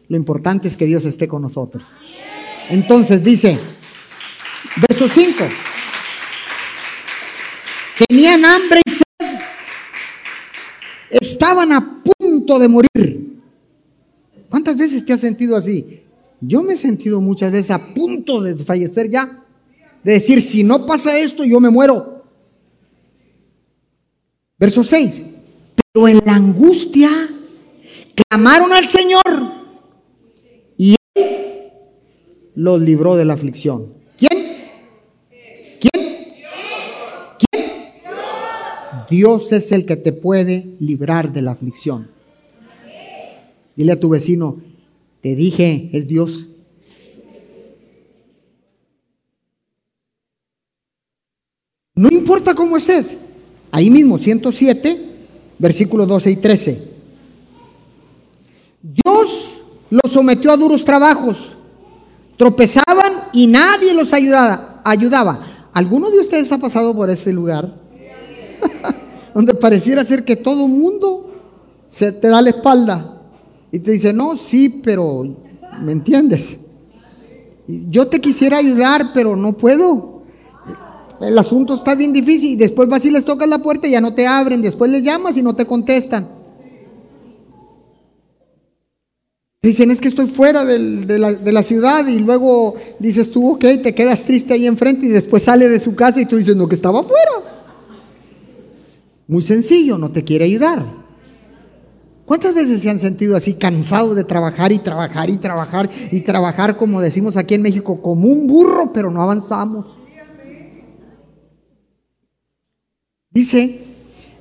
Lo 0.10 0.18
importante 0.18 0.68
es 0.68 0.76
que 0.76 0.88
Dios 0.88 1.06
esté 1.06 1.28
con 1.28 1.44
nosotros. 1.44 1.88
Entonces 2.68 3.24
dice, 3.24 3.58
verso 4.90 5.08
5, 5.08 5.44
tenían 8.08 8.44
hambre 8.44 8.82
y 8.84 8.90
sed, 8.90 9.40
estaban 11.12 11.72
a 11.72 12.02
punto 12.04 12.58
de 12.58 12.68
morir. 12.68 13.40
¿Cuántas 14.50 14.78
veces 14.78 15.06
te 15.06 15.14
has 15.14 15.22
sentido 15.22 15.56
así? 15.56 16.02
Yo 16.42 16.64
me 16.64 16.74
he 16.74 16.78
sentido 16.78 17.22
muchas 17.22 17.52
veces 17.52 17.70
a 17.70 17.94
punto 17.94 18.42
de 18.42 18.56
fallecer 18.58 19.12
ya. 19.12 19.46
de 20.04 20.14
decir, 20.14 20.42
si 20.42 20.64
no 20.64 20.88
pasa 20.88 21.20
esto, 21.20 21.44
yo 21.44 21.60
me 21.60 21.70
muero. 21.70 22.24
Verso 24.58 24.84
6. 24.84 25.22
Pero 25.94 26.08
en 26.08 26.22
la 26.26 26.34
angustia 26.34 27.12
clamaron 28.16 28.72
al 28.74 28.88
Señor 28.88 29.59
los 32.56 32.82
libró 32.82 33.16
de 33.16 33.26
la 33.26 33.34
aflicción. 33.34 33.94
¿Quién? 34.18 34.32
¿Quién? 35.80 36.06
¿Quién? 37.40 37.66
Dios 39.10 39.52
es 39.54 39.72
el 39.72 39.86
que 39.86 39.96
te 39.96 40.12
puede 40.12 40.76
librar 40.80 41.32
de 41.32 41.42
la 41.42 41.52
aflicción. 41.52 42.10
Dile 43.76 43.94
a 43.94 44.00
tu 44.00 44.10
vecino, 44.10 44.58
te 45.22 45.36
dije, 45.36 45.90
es 45.94 46.08
Dios. 46.08 46.48
No 51.96 52.10
importa 52.12 52.56
cómo 52.56 52.78
estés. 52.78 53.18
Ahí 53.72 53.90
mismo, 53.90 54.18
107, 54.18 54.98
versículos 55.58 56.08
12 56.08 56.32
y 56.32 56.36
13. 56.36 56.84
Dios 58.82 59.39
los 59.90 60.12
sometió 60.12 60.52
a 60.52 60.58
duros 60.58 60.84
trabajos. 60.84 61.52
Tropezaban 62.38 63.14
y 63.34 63.48
nadie 63.48 63.94
los 63.94 64.14
ayudaba. 64.14 64.82
ayudaba. 64.84 65.40
¿Alguno 65.74 66.10
de 66.10 66.20
ustedes 66.20 66.52
ha 66.52 66.58
pasado 66.58 66.96
por 66.96 67.10
ese 67.10 67.34
lugar? 67.34 67.74
Donde 69.34 69.54
pareciera 69.54 70.04
ser 70.04 70.24
que 70.24 70.36
todo 70.36 70.68
mundo 70.68 71.32
se 71.88 72.12
te 72.12 72.28
da 72.28 72.42
la 72.42 72.50
espalda 72.50 73.22
y 73.72 73.80
te 73.80 73.92
dice, 73.92 74.14
no, 74.14 74.36
sí, 74.38 74.82
pero 74.84 75.36
¿me 75.82 75.92
entiendes? 75.92 76.68
Yo 77.68 78.08
te 78.08 78.20
quisiera 78.20 78.58
ayudar, 78.58 79.12
pero 79.14 79.36
no 79.36 79.54
puedo 79.54 80.20
el 81.22 81.38
asunto 81.38 81.74
está 81.74 81.96
bien 81.96 82.14
difícil 82.14 82.52
y 82.52 82.56
después 82.56 82.88
vas 82.88 83.04
y 83.06 83.12
les 83.12 83.26
tocas 83.26 83.48
la 83.48 83.60
puerta 83.60 83.88
y 83.88 83.92
ya 83.92 84.02
no 84.02 84.14
te 84.14 84.26
abren, 84.26 84.62
después 84.62 84.90
les 84.90 85.04
llamas 85.04 85.36
y 85.38 85.42
no 85.42 85.56
te 85.56 85.66
contestan. 85.66 86.28
Dicen, 89.62 89.92
es 89.92 90.00
que 90.00 90.08
estoy 90.08 90.28
fuera 90.28 90.64
de, 90.64 91.20
la, 91.20 91.64
ciudad 91.64 92.08
y 92.08 92.20
luego 92.20 92.76
dices 92.98 93.30
tú, 93.30 93.56
ok, 93.56 93.66
te 93.84 93.94
quedas 93.94 94.24
triste 94.24 94.54
ahí 94.54 94.66
enfrente 94.66 95.06
y 95.06 95.10
después 95.10 95.44
sale 95.44 95.68
de 95.68 95.82
su 95.82 95.96
casa 95.96 96.22
y 96.22 96.26
tú 96.26 96.38
dices, 96.38 96.56
no, 96.56 96.70
que 96.70 96.76
estaba 96.76 97.02
afuera. 97.02 97.32
Muy 99.28 99.42
sencillo, 99.42 99.98
no 99.98 100.12
te 100.12 100.24
quiere 100.24 100.46
ayudar. 100.46 100.86
¿Cuántas 102.24 102.56
veces 102.56 102.82
se 102.82 102.90
han 102.90 103.00
sentido 103.00 103.36
así 103.36 103.56
cansados 103.56 104.16
de 104.16 104.24
trabajar 104.24 104.72
y 104.72 104.80
trabajar 104.80 105.30
y 105.30 105.36
trabajar 105.36 105.90
y 106.10 106.22
trabajar, 106.22 106.78
como 106.78 107.02
decimos 107.02 107.36
aquí 107.36 107.56
en 107.56 107.62
México, 107.62 108.02
como 108.02 108.30
un 108.30 108.48
burro, 108.48 108.94
pero 108.94 109.12
no 109.12 109.22
avanzamos? 109.22 109.88
Dice, 113.30 113.89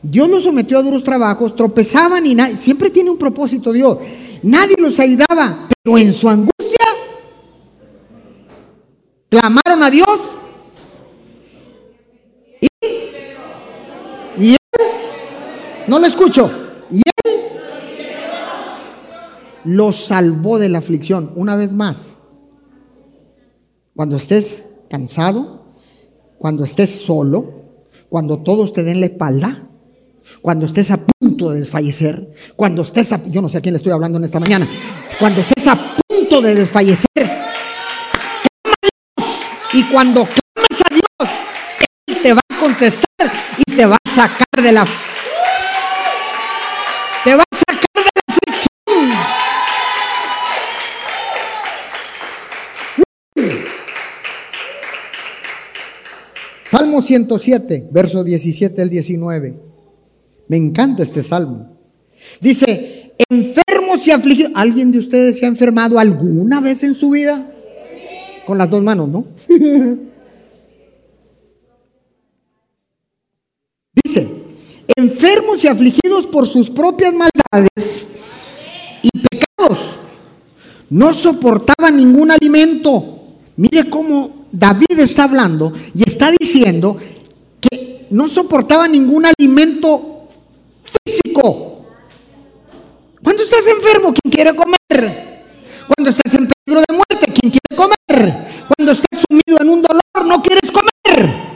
Dios 0.03 0.29
los 0.29 0.45
sometió 0.45 0.79
a 0.79 0.83
duros 0.83 1.03
trabajos, 1.03 1.57
tropezaban 1.57 2.25
y 2.25 2.37
siempre 2.57 2.91
tiene 2.91 3.11
un 3.11 3.19
propósito 3.19 3.73
Dios. 3.73 3.99
Nadie 4.43 4.77
los 4.79 4.99
ayudaba, 5.01 5.69
pero 5.83 5.99
en 5.99 6.13
su 6.13 6.29
angustia 6.29 6.87
clamaron 9.29 9.83
a 9.83 9.91
Dios. 9.91 10.39
Y, 12.61 12.67
y 14.39 14.51
él, 14.51 14.87
no 15.89 15.99
lo 15.99 16.07
escucho, 16.07 16.51
y 16.91 17.03
él 17.25 17.33
los 19.65 19.97
salvó 19.97 20.59
de 20.59 20.69
la 20.69 20.79
aflicción. 20.79 21.33
Una 21.35 21.57
vez 21.57 21.73
más, 21.73 22.19
cuando 23.97 24.17
estés 24.17 24.85
cansado, 24.89 25.67
cuando 26.39 26.65
estés 26.65 26.91
solo, 26.91 27.65
cuando 28.09 28.39
todos 28.39 28.73
te 28.73 28.85
den 28.85 29.01
la 29.01 29.07
espalda, 29.07 29.68
cuando 30.43 30.67
estés 30.67 30.91
a 30.91 30.99
punto 30.99 31.51
de 31.51 31.61
desfallecer, 31.61 32.33
cuando 32.57 32.83
estés 32.83 33.13
a, 33.13 33.25
yo 33.31 33.43
no 33.43 33.49
sé 33.49 33.59
a 33.59 33.61
quién 33.61 33.75
le 33.75 33.79
estoy 33.79 33.93
hablando 33.93 34.19
en 34.19 34.25
esta 34.25 34.41
mañana, 34.41 34.67
cuando 35.19 35.41
estés 35.41 35.67
a 35.67 35.97
punto 36.09 36.41
de 36.41 36.55
desfallecer, 36.55 37.07
clama 37.15 38.75
a 38.75 38.89
Dios 39.23 39.39
y 39.73 39.83
cuando 39.85 40.25
clamas 40.25 40.83
a 40.85 40.95
Dios, 40.95 41.31
Él 42.07 42.23
te 42.23 42.33
va 42.33 42.41
a 42.49 42.61
contestar 42.61 43.33
y 43.67 43.77
te 43.77 43.87
va 43.87 43.97
a 43.97 44.11
sacar 44.11 44.63
de 44.63 44.73
la 44.73 44.87
te 47.25 47.35
va 47.35 47.43
a 47.43 47.57
sacar 47.57 47.87
de 47.95 48.03
la 48.03 48.11
aflicción. 48.27 48.69
Salmo 56.65 57.03
107, 57.03 57.89
verso 57.91 58.23
17 58.23 58.83
al 58.83 58.91
19. 58.91 59.68
Me 60.49 60.57
encanta 60.57 61.03
este 61.03 61.23
salmo. 61.23 61.77
Dice, 62.41 63.15
enfermos 63.29 64.07
y 64.07 64.11
afligidos. 64.11 64.53
¿Alguien 64.55 64.91
de 64.93 64.99
ustedes 64.99 65.39
se 65.39 65.45
ha 65.45 65.49
enfermado 65.49 65.99
alguna 65.99 66.61
vez 66.61 66.83
en 66.83 66.95
su 66.95 67.11
vida? 67.11 67.39
Con 68.47 68.57
las 68.59 68.71
dos 68.71 68.83
manos, 68.83 69.09
¿no? 69.09 69.27
Dice, 74.05 74.27
enfermos 74.97 75.63
y 75.65 75.69
afligidos 75.69 76.27
por 76.29 76.47
sus 76.47 76.71
propias 76.71 77.13
maldades 77.13 78.07
y 79.03 79.11
pecados. 79.29 79.79
No 80.89 81.13
soportaban 81.13 81.97
ningún 81.97 82.31
alimento. 82.31 83.05
Mire 83.57 83.91
cómo 83.91 84.47
David 84.51 84.99
está 84.99 85.25
hablando 85.25 85.75
y 85.95 86.05
está 86.09 86.33
diciendo 86.39 86.97
que 87.61 88.07
no 88.11 88.29
soportaba 88.29 88.89
ningún 88.89 89.25
alimento 89.27 90.18
físico. 91.05 91.87
Cuando 93.23 93.43
estás 93.43 93.67
enfermo, 93.69 94.15
¿quién 94.15 94.33
quiere 94.33 94.55
comer? 94.55 95.45
Cuando 95.87 96.11
estás 96.11 96.35
en 96.35 96.49
peligro 96.49 96.85
de 96.89 96.95
muerte, 96.95 97.27
¿quién 97.41 97.53
quiere 97.53 97.77
comer? 97.77 98.49
Cuando 98.77 98.93
estás 98.93 99.25
sumido 99.29 99.59
en 99.61 99.69
un 99.71 99.83
dolor, 99.83 100.27
no 100.27 100.43
quieres 100.43 100.71
comer. 100.71 101.49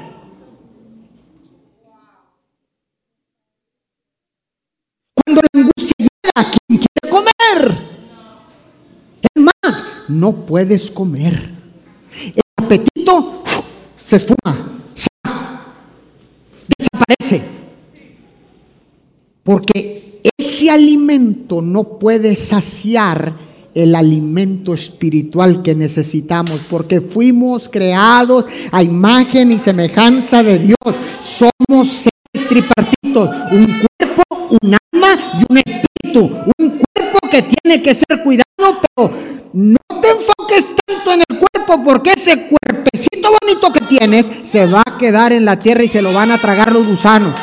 Cuando 5.14 5.42
la 5.42 5.61
angustia 5.61 5.95
llega, 5.99 6.51
¿quién 6.51 6.81
quiere 6.81 7.11
comer? 7.11 7.79
Es 9.23 9.42
más, 9.42 9.85
no 10.09 10.33
puedes 10.47 10.90
comer 10.90 11.62
apetito 12.73 13.42
se 14.03 14.16
esfuma, 14.16 14.82
Porque 19.43 20.21
ese 20.39 20.71
alimento 20.71 21.63
no 21.63 21.99
puede 21.99 22.37
saciar 22.37 23.37
el 23.75 23.95
alimento 23.95 24.75
espiritual 24.75 25.63
que 25.63 25.75
necesitamos, 25.75 26.61
porque 26.69 27.01
fuimos 27.01 27.69
creados 27.69 28.47
a 28.71 28.83
imagen 28.83 29.51
y 29.51 29.59
semejanza 29.59 30.43
de 30.43 30.59
Dios. 30.59 30.97
Somos 31.23 31.89
seres 31.89 32.49
tripartitos, 32.49 33.31
un 33.51 33.67
cuerpo, 33.67 34.59
un 34.63 34.77
alma 34.93 35.41
y 35.41 35.53
un 35.53 35.59
espíritu. 35.59 36.37
Un 36.59 36.69
cuerpo 36.69 37.29
que 37.31 37.43
tiene 37.43 37.83
que 37.83 37.95
ser 37.95 38.23
cuidado, 38.23 38.45
pero 38.95 39.13
no 39.55 39.77
te 40.01 40.09
enfoques 40.09 40.75
tanto 40.87 41.13
en 41.13 41.23
el 41.29 41.39
cuerpo 41.39 41.83
porque 41.85 42.13
ese 42.13 42.49
cuerpecito 42.49 43.31
bonito 43.41 43.73
que 43.73 43.81
tienes 43.87 44.27
se 44.45 44.67
va 44.67 44.83
a 44.87 44.99
quedar 44.99 45.33
en 45.33 45.45
la 45.45 45.59
tierra 45.59 45.85
y 45.85 45.89
se 45.89 46.03
lo 46.03 46.13
van 46.13 46.31
a 46.31 46.39
tragar 46.39 46.73
los 46.73 46.87
gusanos. 46.87 47.35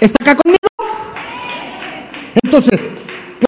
¿Está 0.00 0.16
acá 0.22 0.36
conmigo? 0.36 0.58
Entonces, 2.44 2.88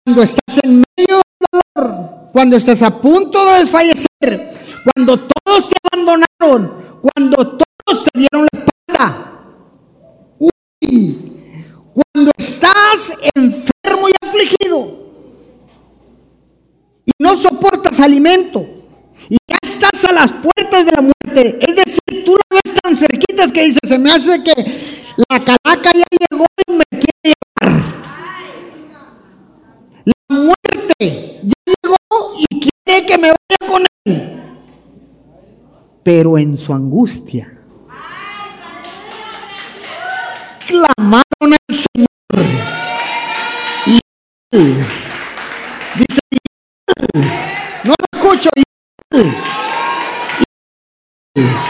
cuando 0.04 0.22
estás 0.22 0.58
en 0.64 0.82
medio 0.96 1.16
del 1.16 1.60
dolor, 1.76 2.30
cuando 2.32 2.56
estás 2.56 2.82
a 2.82 2.90
punto 2.90 3.44
de 3.46 3.60
desfallecer, 3.60 4.52
cuando 4.84 5.28
todos 5.28 5.66
se 5.66 5.74
abandonaron, 5.92 6.98
cuando 7.00 7.36
todos 7.36 8.04
te 8.04 8.18
dieron 8.18 8.48
la 8.52 8.58
espalda, 8.58 9.32
uy, 10.38 11.18
cuando 11.92 12.32
estás 12.36 13.14
enfermo 13.36 14.08
y 14.08 14.26
afligido 14.26 15.00
y 17.06 17.12
no 17.22 17.36
soportas 17.36 18.00
alimento 18.00 18.66
y 19.28 19.36
ya 19.48 19.56
estás 19.62 20.04
a 20.06 20.12
las 20.12 20.32
puertas 20.32 20.84
de 20.84 20.92
la 20.92 21.02
muerte, 21.02 21.58
es 21.60 21.76
decir, 21.76 22.24
tú 22.24 22.32
lo 22.32 22.56
ves 22.56 22.74
tan 22.82 22.96
cerquitas 22.96 23.52
que 23.52 23.62
dices, 23.62 23.80
se 23.84 23.98
me 23.98 24.10
hace 24.10 24.42
que 24.42 24.52
la 25.28 25.38
calaca 25.44 25.90
ya 25.92 26.04
llegó 26.18 26.46
y 26.66 26.72
me 26.72 26.85
quiere 26.90 27.35
llevar. 27.62 27.83
La 30.04 30.37
muerte 30.37 31.40
ya 31.42 31.52
llegó 31.66 32.35
y 32.38 32.61
quiere 32.61 33.06
que 33.06 33.18
me 33.18 33.28
vaya 33.28 33.72
con 33.72 33.85
él. 34.04 34.42
Pero 36.02 36.38
en 36.38 36.56
su 36.56 36.72
angustia 36.72 37.61
clamaron 40.66 41.24
al 41.42 41.76
Señor. 41.76 42.09
Y 43.87 43.98
él, 44.52 44.85
dice, 45.96 46.20
No 47.85 47.94
lo 47.98 48.18
escucho. 48.18 48.48
Tome 51.35 51.69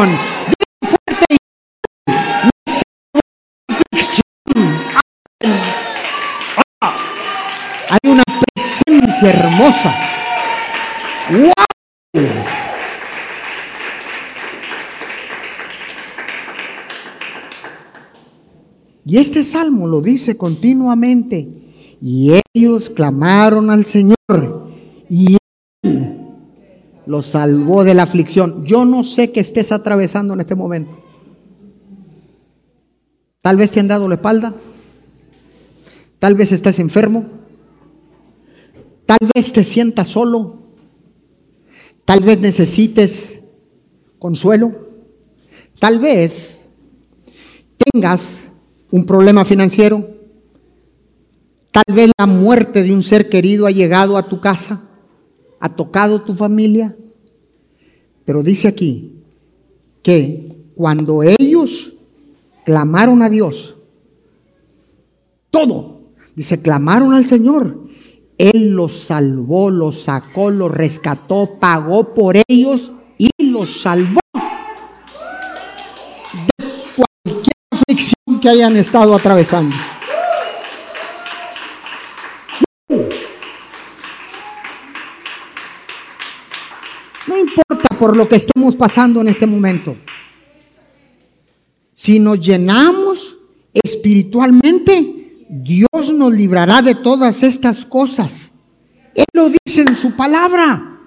fuerte. 0.00 1.36
Hay 7.90 8.10
una 8.10 8.22
presencia 8.54 9.30
hermosa. 9.30 9.94
¡Wow! 11.30 12.22
Y 19.04 19.18
este 19.18 19.42
salmo 19.42 19.86
lo 19.86 20.00
dice 20.00 20.36
continuamente. 20.36 21.48
Y 22.02 22.32
ellos 22.54 22.88
clamaron 22.90 23.70
al 23.70 23.84
Señor 23.84 24.16
y 25.10 25.36
los 27.06 27.26
salvó 27.26 27.84
de 27.84 27.94
la 27.94 28.04
aflicción. 28.04 28.64
Yo 28.64 28.84
no 28.84 29.04
sé 29.04 29.32
qué 29.32 29.40
estés 29.40 29.72
atravesando 29.72 30.34
en 30.34 30.40
este 30.40 30.54
momento. 30.54 30.98
Tal 33.42 33.56
vez 33.56 33.72
te 33.72 33.80
han 33.80 33.88
dado 33.88 34.08
la 34.08 34.16
espalda. 34.16 34.54
Tal 36.18 36.34
vez 36.34 36.52
estás 36.52 36.78
enfermo. 36.78 37.24
Tal 39.06 39.18
vez 39.34 39.52
te 39.52 39.64
sientas 39.64 40.08
solo. 40.08 40.74
Tal 42.04 42.20
vez 42.20 42.40
necesites 42.40 43.44
consuelo. 44.18 44.86
Tal 45.78 45.98
vez 45.98 46.76
tengas 47.92 48.52
un 48.90 49.06
problema 49.06 49.44
financiero. 49.44 50.06
Tal 51.72 51.94
vez 51.94 52.10
la 52.18 52.26
muerte 52.26 52.82
de 52.82 52.92
un 52.92 53.02
ser 53.02 53.28
querido 53.28 53.66
ha 53.66 53.70
llegado 53.70 54.16
a 54.16 54.24
tu 54.24 54.40
casa, 54.40 54.89
ha 55.60 55.68
tocado 55.68 56.22
tu 56.22 56.34
familia. 56.34 56.96
Pero 58.24 58.42
dice 58.42 58.68
aquí 58.68 59.14
que 60.02 60.56
cuando 60.74 61.22
ellos 61.22 61.94
clamaron 62.64 63.22
a 63.22 63.28
Dios, 63.28 63.76
todo, 65.50 66.00
dice, 66.34 66.62
clamaron 66.62 67.12
al 67.12 67.26
Señor. 67.26 67.86
Él 68.38 68.70
los 68.70 69.00
salvó, 69.00 69.70
los 69.70 70.04
sacó, 70.04 70.50
los 70.50 70.70
rescató, 70.70 71.58
pagó 71.60 72.14
por 72.14 72.36
ellos 72.48 72.92
y 73.18 73.28
los 73.50 73.82
salvó 73.82 74.20
de 76.32 76.66
cualquier 76.96 77.52
aflicción 77.70 78.40
que 78.40 78.48
hayan 78.48 78.76
estado 78.76 79.14
atravesando. 79.14 79.76
No 87.26 87.36
importa 87.36 87.89
por 88.00 88.16
lo 88.16 88.28
que 88.28 88.36
estemos 88.36 88.74
pasando 88.74 89.20
en 89.20 89.28
este 89.28 89.46
momento. 89.46 89.94
Si 91.94 92.18
nos 92.18 92.40
llenamos 92.40 93.36
espiritualmente, 93.72 95.46
Dios 95.48 96.12
nos 96.14 96.32
librará 96.32 96.82
de 96.82 96.96
todas 96.96 97.44
estas 97.44 97.84
cosas. 97.84 98.60
Él 99.14 99.26
lo 99.34 99.50
dice 99.50 99.82
en 99.82 99.94
su 99.94 100.16
palabra, 100.16 100.98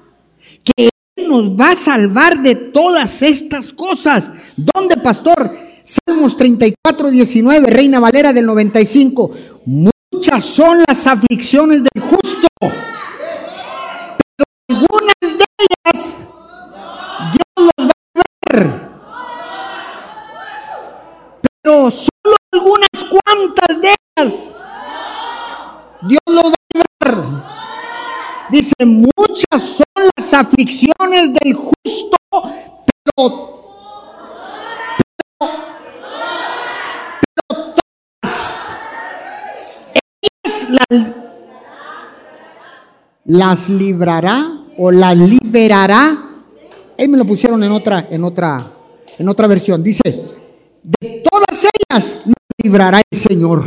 que 0.63 0.89
Él 1.15 1.27
nos 1.27 1.59
va 1.59 1.71
a 1.71 1.75
salvar 1.75 2.41
de 2.41 2.55
todas 2.55 3.21
estas 3.21 3.73
cosas. 3.73 4.31
¿Dónde, 4.55 4.97
pastor? 4.97 5.51
Salmos 5.83 6.37
34, 6.37 7.09
19, 7.09 7.67
Reina 7.67 7.99
Valera 7.99 8.31
del 8.31 8.45
95. 8.45 9.31
Muchas 9.65 10.45
son 10.45 10.77
las 10.87 11.07
aflicciones 11.07 11.81
del 11.83 12.03
justo, 12.03 12.47
pero 12.59 14.45
algunas 14.69 15.15
de 15.21 15.45
ellas 15.57 16.23
Dios 17.33 17.69
los 17.77 17.87
va 17.87 17.91
a 17.91 18.57
ver. 18.57 18.89
Pero 21.61 21.91
solo 21.91 22.35
algunas 22.51 22.89
cuantas 23.09 23.81
de 23.81 23.95
ellas 24.17 24.49
Dios 26.07 26.19
los 26.27 26.43
va 26.43 26.81
a 27.05 27.09
ver. 27.09 27.17
Dice, 28.51 28.73
muchas 28.85 29.61
son 29.61 30.03
las 30.17 30.33
aflicciones 30.33 31.33
del 31.33 31.53
justo, 31.53 32.17
pero 33.15 33.63
las, 40.69 41.13
las 43.25 43.69
librará 43.69 44.45
o 44.77 44.91
las 44.91 45.17
liberará. 45.17 46.17
Ahí 46.99 47.07
me 47.07 47.17
lo 47.17 47.25
pusieron 47.25 47.63
en 47.63 47.71
otra, 47.71 48.07
en 48.09 48.23
otra, 48.25 48.65
en 49.17 49.29
otra 49.29 49.47
versión. 49.47 49.81
Dice, 49.81 50.01
de 50.83 51.23
todas 51.31 51.65
ellas 51.65 52.23
librará 52.61 53.01
el 53.09 53.17
Señor. 53.17 53.65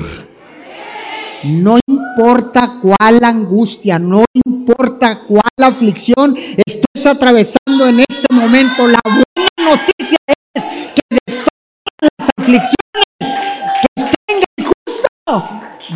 No 1.44 1.78
importa 2.16 2.78
cuál 2.80 3.22
angustia, 3.22 3.98
no 3.98 4.24
importa 4.46 5.20
cuál 5.26 5.42
aflicción 5.62 6.34
estés 6.34 7.06
atravesando 7.06 7.88
en 7.88 8.00
este 8.00 8.34
momento, 8.34 8.88
la 8.88 9.00
buena 9.04 9.76
noticia 9.76 10.16
es 10.54 10.64
que 10.64 11.02
de 11.10 11.18
todas 11.26 12.10
las 12.18 12.30
aflicciones 12.38 12.74
que 13.20 14.02
estén 14.02 14.42
en 14.56 14.64
justo, 14.64 15.48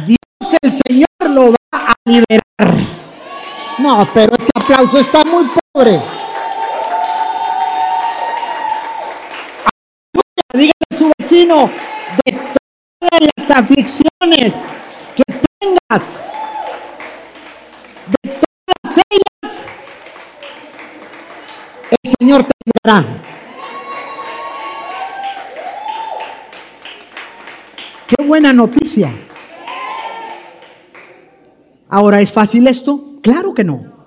Dios 0.06 0.58
el 0.60 0.70
Señor 0.70 1.30
lo 1.30 1.52
va 1.52 1.56
a 1.72 1.94
liberar. 2.04 2.86
No, 3.78 4.06
pero 4.12 4.36
ese 4.36 4.50
aplauso 4.54 4.98
está 4.98 5.24
muy 5.24 5.46
pobre. 5.72 5.98
Dígale 10.52 10.72
a 10.92 10.96
su 10.96 11.10
vecino, 11.18 11.70
de 12.26 12.32
todas 12.32 13.30
las 13.38 13.50
aflicciones 13.52 14.80
de 15.98 16.06
todas 18.22 19.04
ellas, 19.10 19.66
el 21.90 22.12
Señor 22.18 22.44
te 22.44 22.52
ayudará. 22.86 23.06
Qué 28.06 28.24
buena 28.24 28.52
noticia. 28.52 29.12
Ahora, 31.88 32.20
¿es 32.20 32.30
fácil 32.30 32.68
esto? 32.68 33.16
Claro 33.20 33.52
que 33.52 33.64
no. 33.64 34.06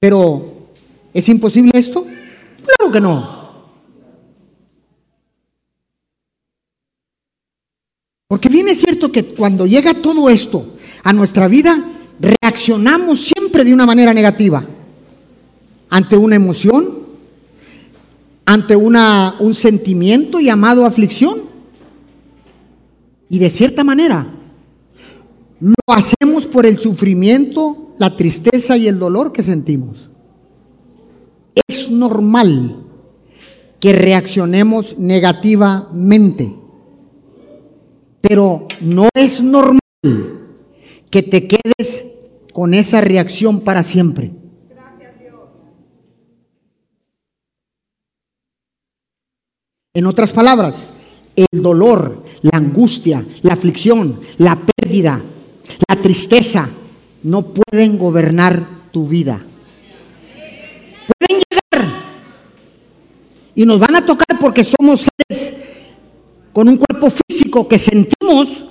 Pero, 0.00 0.68
¿es 1.14 1.28
imposible 1.28 1.70
esto? 1.74 2.04
Claro 2.64 2.92
que 2.92 3.00
no. 3.00 3.41
Porque 8.32 8.48
bien 8.48 8.66
es 8.66 8.78
cierto 8.78 9.12
que 9.12 9.26
cuando 9.26 9.66
llega 9.66 9.92
todo 9.92 10.30
esto 10.30 10.64
a 11.02 11.12
nuestra 11.12 11.48
vida, 11.48 11.76
reaccionamos 12.18 13.26
siempre 13.26 13.62
de 13.62 13.74
una 13.74 13.84
manera 13.84 14.14
negativa. 14.14 14.64
Ante 15.90 16.16
una 16.16 16.36
emoción, 16.36 16.82
ante 18.46 18.74
una, 18.74 19.36
un 19.38 19.52
sentimiento 19.52 20.40
llamado 20.40 20.86
aflicción. 20.86 21.40
Y 23.28 23.38
de 23.38 23.50
cierta 23.50 23.84
manera, 23.84 24.26
lo 25.60 25.74
hacemos 25.94 26.46
por 26.46 26.64
el 26.64 26.78
sufrimiento, 26.78 27.92
la 27.98 28.16
tristeza 28.16 28.78
y 28.78 28.88
el 28.88 28.98
dolor 28.98 29.34
que 29.34 29.42
sentimos. 29.42 30.08
Es 31.68 31.90
normal 31.90 32.82
que 33.78 33.92
reaccionemos 33.92 34.96
negativamente, 34.96 36.61
pero 38.22 38.68
no 38.80 39.08
es 39.14 39.42
normal 39.42 39.80
que 41.10 41.22
te 41.22 41.46
quedes 41.46 42.20
con 42.52 42.72
esa 42.72 43.00
reacción 43.00 43.60
para 43.60 43.82
siempre. 43.82 44.32
En 49.94 50.06
otras 50.06 50.32
palabras, 50.32 50.84
el 51.36 51.62
dolor, 51.62 52.24
la 52.40 52.56
angustia, 52.56 53.24
la 53.42 53.52
aflicción, 53.52 54.20
la 54.38 54.58
pérdida, 54.58 55.20
la 55.86 56.00
tristeza 56.00 56.68
no 57.22 57.42
pueden 57.42 57.98
gobernar 57.98 58.66
tu 58.90 59.06
vida. 59.06 59.44
Pueden 61.18 61.42
llegar 61.44 62.02
y 63.54 63.66
nos 63.66 63.78
van 63.78 63.96
a 63.96 64.06
tocar 64.06 64.38
porque 64.40 64.64
somos 64.64 65.08
seres 65.28 65.62
con 66.52 66.68
un 66.68 66.76
cuerpo 66.76 67.08
físico 67.10 67.66
que 67.66 67.78
sentimos, 67.78 68.64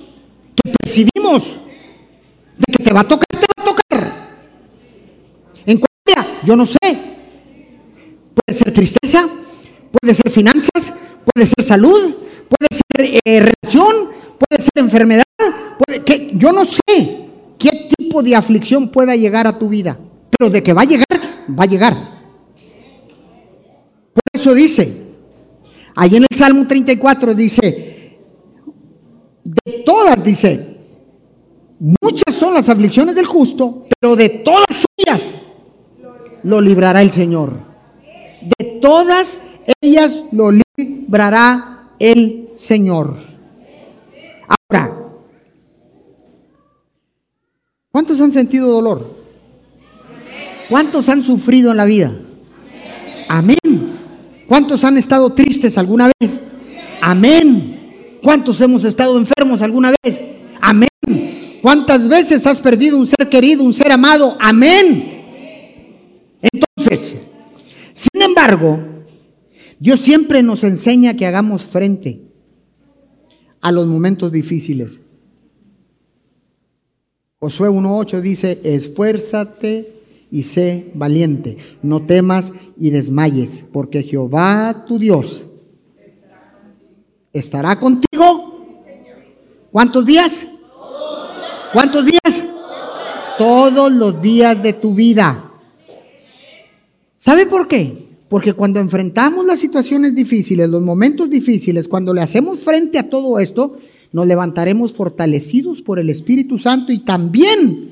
que 0.54 0.72
percibimos, 0.80 1.44
de 2.56 2.72
que 2.76 2.84
te 2.84 2.92
va 2.92 3.00
a 3.00 3.08
tocar, 3.08 3.26
te 3.30 3.36
va 3.36 3.62
a 3.62 3.64
tocar. 3.64 4.12
¿En 5.66 5.78
cuál 5.78 5.88
día? 6.06 6.26
Yo 6.44 6.56
no 6.56 6.66
sé. 6.66 6.78
Puede 8.34 8.58
ser 8.58 8.72
tristeza, 8.72 9.28
puede 10.00 10.14
ser 10.14 10.30
finanzas, 10.30 10.94
puede 11.32 11.46
ser 11.46 11.64
salud, 11.64 12.14
puede 12.48 12.68
ser 12.70 13.20
eh, 13.24 13.40
relación, 13.40 13.94
puede 14.38 14.62
ser 14.62 14.72
enfermedad, 14.76 15.24
puede, 15.78 16.04
que, 16.04 16.32
yo 16.34 16.52
no 16.52 16.64
sé 16.64 17.26
qué 17.58 17.90
tipo 17.96 18.22
de 18.22 18.36
aflicción 18.36 18.88
pueda 18.88 19.16
llegar 19.16 19.46
a 19.46 19.58
tu 19.58 19.68
vida, 19.68 19.98
pero 20.30 20.50
de 20.50 20.62
que 20.62 20.72
va 20.72 20.82
a 20.82 20.86
llegar, 20.86 21.06
va 21.48 21.64
a 21.64 21.66
llegar. 21.66 21.94
Por 24.12 24.22
eso 24.32 24.54
dice, 24.54 25.01
ahí 25.94 26.16
en 26.16 26.26
el 26.28 26.36
Salmo 26.36 26.66
34 26.66 27.34
dice, 27.34 28.18
de 29.44 29.82
todas 29.84 30.22
dice, 30.24 30.78
muchas 32.00 32.34
son 32.34 32.54
las 32.54 32.68
aflicciones 32.68 33.14
del 33.14 33.26
justo, 33.26 33.86
pero 34.00 34.16
de 34.16 34.28
todas 34.28 34.84
ellas 34.96 35.34
lo 36.42 36.60
librará 36.60 37.02
el 37.02 37.10
Señor. 37.10 37.52
De 38.58 38.78
todas 38.80 39.38
ellas 39.80 40.24
lo 40.32 40.50
librará 40.76 41.90
el 41.98 42.50
Señor. 42.54 43.16
Ahora, 44.70 44.92
¿cuántos 47.90 48.20
han 48.20 48.32
sentido 48.32 48.68
dolor? 48.68 49.22
¿Cuántos 50.68 51.08
han 51.08 51.22
sufrido 51.22 51.70
en 51.70 51.76
la 51.76 51.84
vida? 51.84 52.12
Amén. 53.28 53.56
¿Cuántos 54.52 54.84
han 54.84 54.98
estado 54.98 55.32
tristes 55.32 55.78
alguna 55.78 56.12
vez? 56.20 56.42
Amén. 57.00 58.18
¿Cuántos 58.22 58.60
hemos 58.60 58.84
estado 58.84 59.16
enfermos 59.16 59.62
alguna 59.62 59.94
vez? 60.04 60.20
Amén. 60.60 60.88
¿Cuántas 61.62 62.06
veces 62.06 62.46
has 62.46 62.60
perdido 62.60 62.98
un 62.98 63.06
ser 63.06 63.30
querido, 63.30 63.64
un 63.64 63.72
ser 63.72 63.90
amado? 63.90 64.36
Amén. 64.38 66.36
Entonces, 66.42 67.28
sin 67.94 68.20
embargo, 68.20 68.78
Dios 69.80 70.00
siempre 70.00 70.42
nos 70.42 70.64
enseña 70.64 71.16
que 71.16 71.24
hagamos 71.24 71.64
frente 71.64 72.20
a 73.62 73.72
los 73.72 73.86
momentos 73.86 74.30
difíciles. 74.30 75.00
Josué 77.38 77.70
1.8 77.70 78.20
dice, 78.20 78.60
esfuérzate 78.64 80.01
y 80.32 80.44
sé 80.44 80.90
valiente, 80.94 81.58
no 81.82 82.02
temas 82.02 82.52
y 82.78 82.88
desmayes, 82.88 83.64
porque 83.70 84.02
Jehová 84.02 84.86
tu 84.88 84.98
Dios 84.98 85.44
estará 87.34 87.78
contigo. 87.78 88.66
¿Cuántos 89.70 90.06
días? 90.06 90.46
¿Cuántos 91.72 92.06
días? 92.06 92.44
Todos 93.36 93.92
los 93.92 94.20
días 94.22 94.62
de 94.62 94.72
tu 94.72 94.94
vida. 94.94 95.50
¿Sabe 97.16 97.44
por 97.44 97.68
qué? 97.68 98.08
Porque 98.30 98.54
cuando 98.54 98.80
enfrentamos 98.80 99.44
las 99.44 99.58
situaciones 99.58 100.14
difíciles, 100.14 100.68
los 100.68 100.82
momentos 100.82 101.28
difíciles, 101.28 101.88
cuando 101.88 102.14
le 102.14 102.22
hacemos 102.22 102.60
frente 102.60 102.98
a 102.98 103.10
todo 103.10 103.38
esto, 103.38 103.76
nos 104.12 104.26
levantaremos 104.26 104.94
fortalecidos 104.94 105.82
por 105.82 105.98
el 105.98 106.08
Espíritu 106.08 106.58
Santo 106.58 106.90
y 106.90 107.00
también 107.00 107.91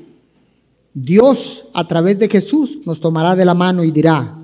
Dios 0.93 1.67
a 1.73 1.87
través 1.87 2.19
de 2.19 2.27
Jesús 2.27 2.79
nos 2.85 2.99
tomará 2.99 3.35
de 3.35 3.45
la 3.45 3.53
mano 3.53 3.83
y 3.83 3.91
dirá, 3.91 4.37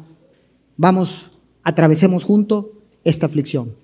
vamos, 0.77 1.31
atravesemos 1.63 2.23
juntos 2.23 2.67
esta 3.03 3.25
aflicción. 3.25 3.75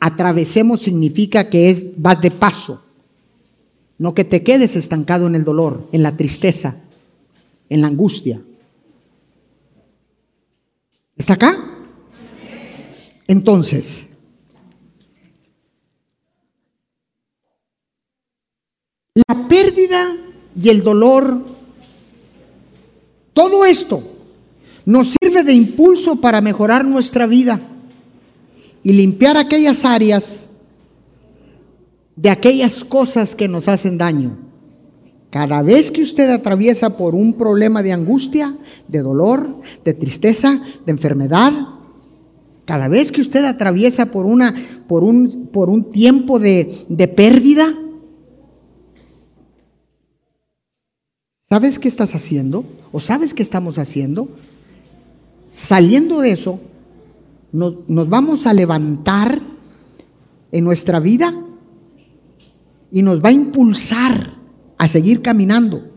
Atravesemos 0.00 0.82
significa 0.82 1.48
que 1.48 1.70
es 1.70 2.00
vas 2.00 2.20
de 2.20 2.30
paso, 2.30 2.82
no 3.96 4.14
que 4.14 4.24
te 4.24 4.42
quedes 4.42 4.76
estancado 4.76 5.26
en 5.26 5.34
el 5.34 5.44
dolor, 5.44 5.88
en 5.92 6.02
la 6.02 6.16
tristeza, 6.16 6.84
en 7.70 7.80
la 7.80 7.86
angustia. 7.86 8.42
¿Está 11.16 11.34
acá? 11.34 11.56
Entonces, 13.26 14.08
la 19.14 19.48
pérdida 19.48 20.16
y 20.60 20.68
el 20.68 20.82
dolor, 20.82 21.53
todo 23.34 23.64
esto 23.66 24.02
nos 24.86 25.14
sirve 25.20 25.42
de 25.44 25.52
impulso 25.52 26.16
para 26.16 26.40
mejorar 26.40 26.84
nuestra 26.84 27.26
vida 27.26 27.60
y 28.82 28.92
limpiar 28.92 29.36
aquellas 29.36 29.84
áreas 29.84 30.44
de 32.16 32.30
aquellas 32.30 32.84
cosas 32.84 33.34
que 33.34 33.48
nos 33.48 33.66
hacen 33.66 33.98
daño. 33.98 34.38
Cada 35.30 35.62
vez 35.62 35.90
que 35.90 36.02
usted 36.02 36.30
atraviesa 36.30 36.96
por 36.96 37.16
un 37.16 37.32
problema 37.34 37.82
de 37.82 37.92
angustia, 37.92 38.54
de 38.86 39.00
dolor, 39.00 39.60
de 39.84 39.94
tristeza, 39.94 40.62
de 40.86 40.92
enfermedad, 40.92 41.52
cada 42.66 42.86
vez 42.86 43.10
que 43.10 43.20
usted 43.20 43.44
atraviesa 43.44 44.06
por, 44.06 44.26
una, 44.26 44.54
por, 44.86 45.02
un, 45.02 45.48
por 45.52 45.70
un 45.70 45.90
tiempo 45.90 46.38
de, 46.38 46.72
de 46.88 47.08
pérdida, 47.08 47.74
¿sabes 51.40 51.80
qué 51.80 51.88
estás 51.88 52.14
haciendo? 52.14 52.64
¿O 52.96 53.00
sabes 53.00 53.34
qué 53.34 53.42
estamos 53.42 53.78
haciendo? 53.78 54.28
Saliendo 55.50 56.20
de 56.20 56.30
eso, 56.30 56.60
nos, 57.50 57.74
nos 57.88 58.08
vamos 58.08 58.46
a 58.46 58.54
levantar 58.54 59.42
en 60.52 60.64
nuestra 60.64 61.00
vida 61.00 61.34
y 62.92 63.02
nos 63.02 63.20
va 63.20 63.30
a 63.30 63.32
impulsar 63.32 64.34
a 64.78 64.86
seguir 64.86 65.22
caminando 65.22 65.90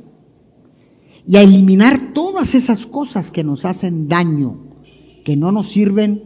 y 1.28 1.38
a 1.38 1.44
eliminar 1.44 2.14
todas 2.16 2.56
esas 2.56 2.88
cosas 2.88 3.30
que 3.30 3.44
nos 3.44 3.64
hacen 3.64 4.08
daño, 4.08 4.58
que 5.24 5.38
no 5.38 5.52
nos 5.52 5.68
sirven 5.68 6.24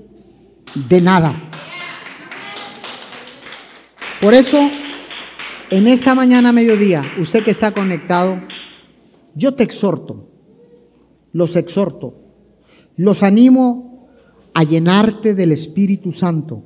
de 0.88 1.02
nada. 1.02 1.36
Por 4.22 4.34
eso, 4.34 4.58
en 5.70 5.88
esta 5.88 6.16
mañana 6.16 6.54
mediodía, 6.54 7.04
usted 7.20 7.44
que 7.44 7.52
está 7.52 7.74
conectado, 7.74 8.40
yo 9.36 9.54
te 9.54 9.64
exhorto, 9.64 10.31
los 11.34 11.56
exhorto, 11.56 12.15
los 12.98 13.24
animo 13.24 14.10
a 14.54 14.63
llenarte 14.63 15.34
del 15.34 15.52
Espíritu 15.52 16.12
Santo 16.12 16.63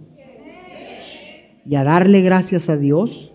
y 1.65 1.75
a 1.75 1.83
darle 1.83 2.21
gracias 2.21 2.69
a 2.69 2.77
Dios 2.77 3.31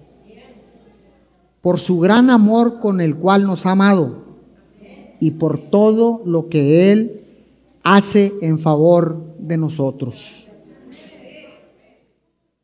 por 1.61 1.79
su 1.79 1.99
gran 1.99 2.31
amor 2.31 2.81
con 2.81 3.01
el 3.01 3.16
cual 3.16 3.45
nos 3.45 3.66
ha 3.66 3.73
amado 3.73 4.25
y 5.21 5.33
por 5.33 5.71
todo 5.71 6.23
lo 6.25 6.49
que 6.49 6.93
Él 6.93 7.25
hace 7.83 8.33
en 8.40 8.59
favor 8.59 9.35
de 9.38 9.57
nosotros. 9.57 10.47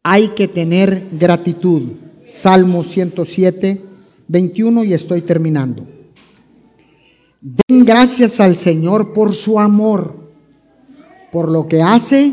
Hay 0.02 0.28
que 0.28 0.48
tener 0.48 1.02
gratitud. 1.18 1.82
Salmo 2.26 2.84
107, 2.84 3.80
21 4.28 4.84
y 4.84 4.94
estoy 4.94 5.22
terminando. 5.22 5.95
Den 7.40 7.84
gracias 7.84 8.40
al 8.40 8.56
Señor 8.56 9.12
por 9.12 9.34
su 9.34 9.60
amor, 9.60 10.16
por 11.30 11.50
lo 11.50 11.66
que 11.66 11.82
hace 11.82 12.32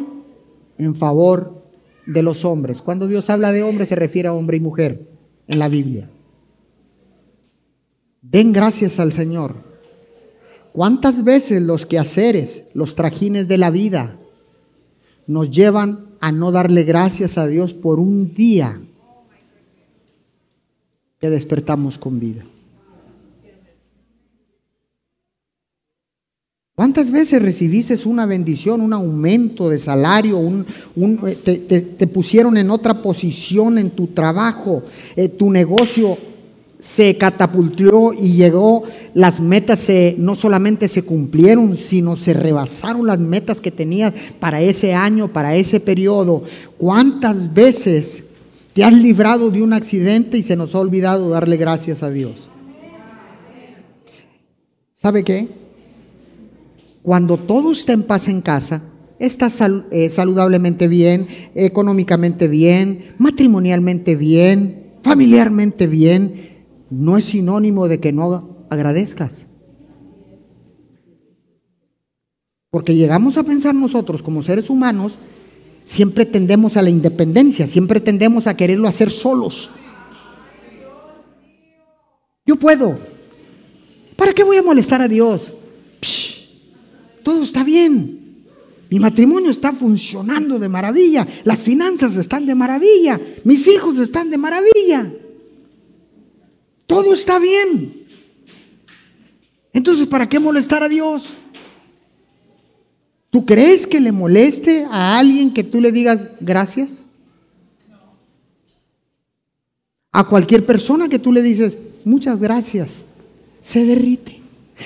en 0.78 0.96
favor 0.96 1.64
de 2.06 2.24
los 2.24 2.46
hombres. 2.46 2.82
Cuando 2.82 3.08
Dios 3.08 3.30
habla 3.30 3.52
de 3.52 3.64
hombre 3.64 3.86
se 3.86 3.96
refiere 3.96 4.28
a 4.28 4.34
hombre 4.34 4.58
y 4.58 4.62
mujer 4.62 5.08
en 5.48 5.60
la 5.60 5.68
Biblia. 5.68 6.10
Den 8.22 8.54
gracias 8.54 9.00
al 9.00 9.14
Señor. 9.14 9.56
¿Cuántas 10.72 11.24
veces 11.24 11.62
los 11.62 11.86
quehaceres, 11.86 12.70
los 12.74 12.96
trajines 12.96 13.48
de 13.48 13.58
la 13.60 13.70
vida 13.70 14.18
nos 15.28 15.52
llevan 15.52 16.08
a 16.20 16.32
no 16.32 16.52
darle 16.52 16.84
gracias 16.84 17.38
a 17.38 17.46
Dios 17.46 17.74
por 17.74 18.00
un 18.00 18.34
día 18.34 18.82
que 21.20 21.30
despertamos 21.30 21.98
con 21.98 22.20
vida? 22.20 22.46
¿Cuántas 26.76 27.12
veces 27.12 27.40
recibiste 27.40 27.96
una 28.06 28.26
bendición, 28.26 28.82
un 28.82 28.94
aumento 28.94 29.70
de 29.70 29.78
salario, 29.78 30.40
un, 30.40 30.66
te, 31.44 32.08
pusieron 32.08 32.58
en 32.58 32.72
otra 32.72 33.00
posición 33.00 33.78
en 33.78 33.92
tu 33.92 34.08
trabajo, 34.08 34.82
eh, 35.16 35.30
tu 35.30 35.52
negocio 35.52 36.18
se 36.80 37.16
catapultó 37.16 38.12
y 38.12 38.38
llegó, 38.38 38.84
las 39.14 39.40
metas 39.40 39.78
se, 39.80 40.16
no 40.18 40.34
solamente 40.34 40.88
se 40.88 41.04
cumplieron, 41.04 41.78
sino 41.78 42.16
se 42.16 42.34
rebasaron 42.34 43.06
las 43.06 43.20
metas 43.20 43.62
que 43.62 43.70
tenías 43.70 44.12
para 44.40 44.60
ese 44.60 44.96
año, 44.96 45.28
para 45.32 45.56
ese 45.56 45.80
periodo. 45.80 46.44
¿Cuántas 46.80 47.54
veces 47.54 48.30
te 48.74 48.84
has 48.84 48.94
librado 48.94 49.52
de 49.52 49.62
un 49.62 49.74
accidente 49.74 50.40
y 50.40 50.44
se 50.44 50.56
nos 50.56 50.74
ha 50.74 50.80
olvidado 50.80 51.30
darle 51.30 51.56
gracias 51.58 52.02
a 52.02 52.10
Dios? 52.10 52.34
¿Sabe 54.96 55.24
qué? 55.24 55.63
Cuando 57.04 57.38
todo 57.38 57.74
está 57.74 57.94
en 57.94 58.04
paz 58.04 58.30
en 58.30 58.42
casa, 58.42 58.82
estás 59.20 59.62
eh, 59.92 60.10
saludablemente 60.10 60.88
bien, 60.88 61.28
económicamente 61.54 62.48
bien, 62.48 63.16
matrimonialmente 63.20 64.16
bien, 64.16 64.94
familiarmente 65.04 65.88
bien, 65.88 66.66
no 66.90 67.18
es 67.18 67.26
sinónimo 67.26 67.88
de 67.88 68.00
que 68.00 68.14
no 68.14 68.66
agradezcas. 68.70 69.48
Porque 72.72 72.96
llegamos 72.96 73.38
a 73.38 73.44
pensar 73.44 73.76
nosotros 73.76 74.24
como 74.24 74.42
seres 74.42 74.70
humanos 74.70 75.18
siempre 75.84 76.26
tendemos 76.26 76.78
a 76.78 76.82
la 76.82 76.90
independencia, 76.90 77.68
siempre 77.68 78.00
tendemos 78.00 78.48
a 78.48 78.56
quererlo 78.56 78.88
hacer 78.88 79.12
solos. 79.12 79.70
Yo 82.46 82.56
puedo. 82.56 82.98
¿Para 84.16 84.34
qué 84.34 84.44
voy 84.44 84.58
a 84.58 84.64
molestar 84.64 85.02
a 85.02 85.08
Dios? 85.08 85.52
Todo 87.24 87.44
está 87.44 87.64
bien. 87.64 88.20
Mi 88.90 89.00
matrimonio 89.00 89.50
está 89.50 89.72
funcionando 89.72 90.60
de 90.60 90.70
maravilla. 90.70 91.28
Las 91.46 91.62
finanzas 91.62 92.16
están 92.16 92.46
de 92.46 92.54
maravilla. 92.54 93.20
Mis 93.44 93.68
hijos 93.68 93.98
están 93.98 94.30
de 94.30 94.38
maravilla. 94.38 95.12
Todo 96.86 97.14
está 97.14 97.40
bien. 97.40 97.92
Entonces, 99.74 100.08
¿para 100.08 100.30
qué 100.30 100.40
molestar 100.40 100.84
a 100.84 100.90
Dios? 100.90 101.30
¿Tú 103.32 103.48
crees 103.48 103.88
que 103.88 104.00
le 104.00 104.12
moleste 104.12 104.86
a 104.92 105.18
alguien 105.18 105.52
que 105.52 105.64
tú 105.64 105.82
le 105.82 105.92
digas 105.92 106.28
gracias? 106.40 107.06
A 110.12 110.28
cualquier 110.28 110.64
persona 110.64 111.10
que 111.10 111.18
tú 111.18 111.34
le 111.34 111.42
dices 111.42 111.76
muchas 112.06 112.40
gracias, 112.40 113.06
se 113.60 113.86
derrite, 113.86 114.40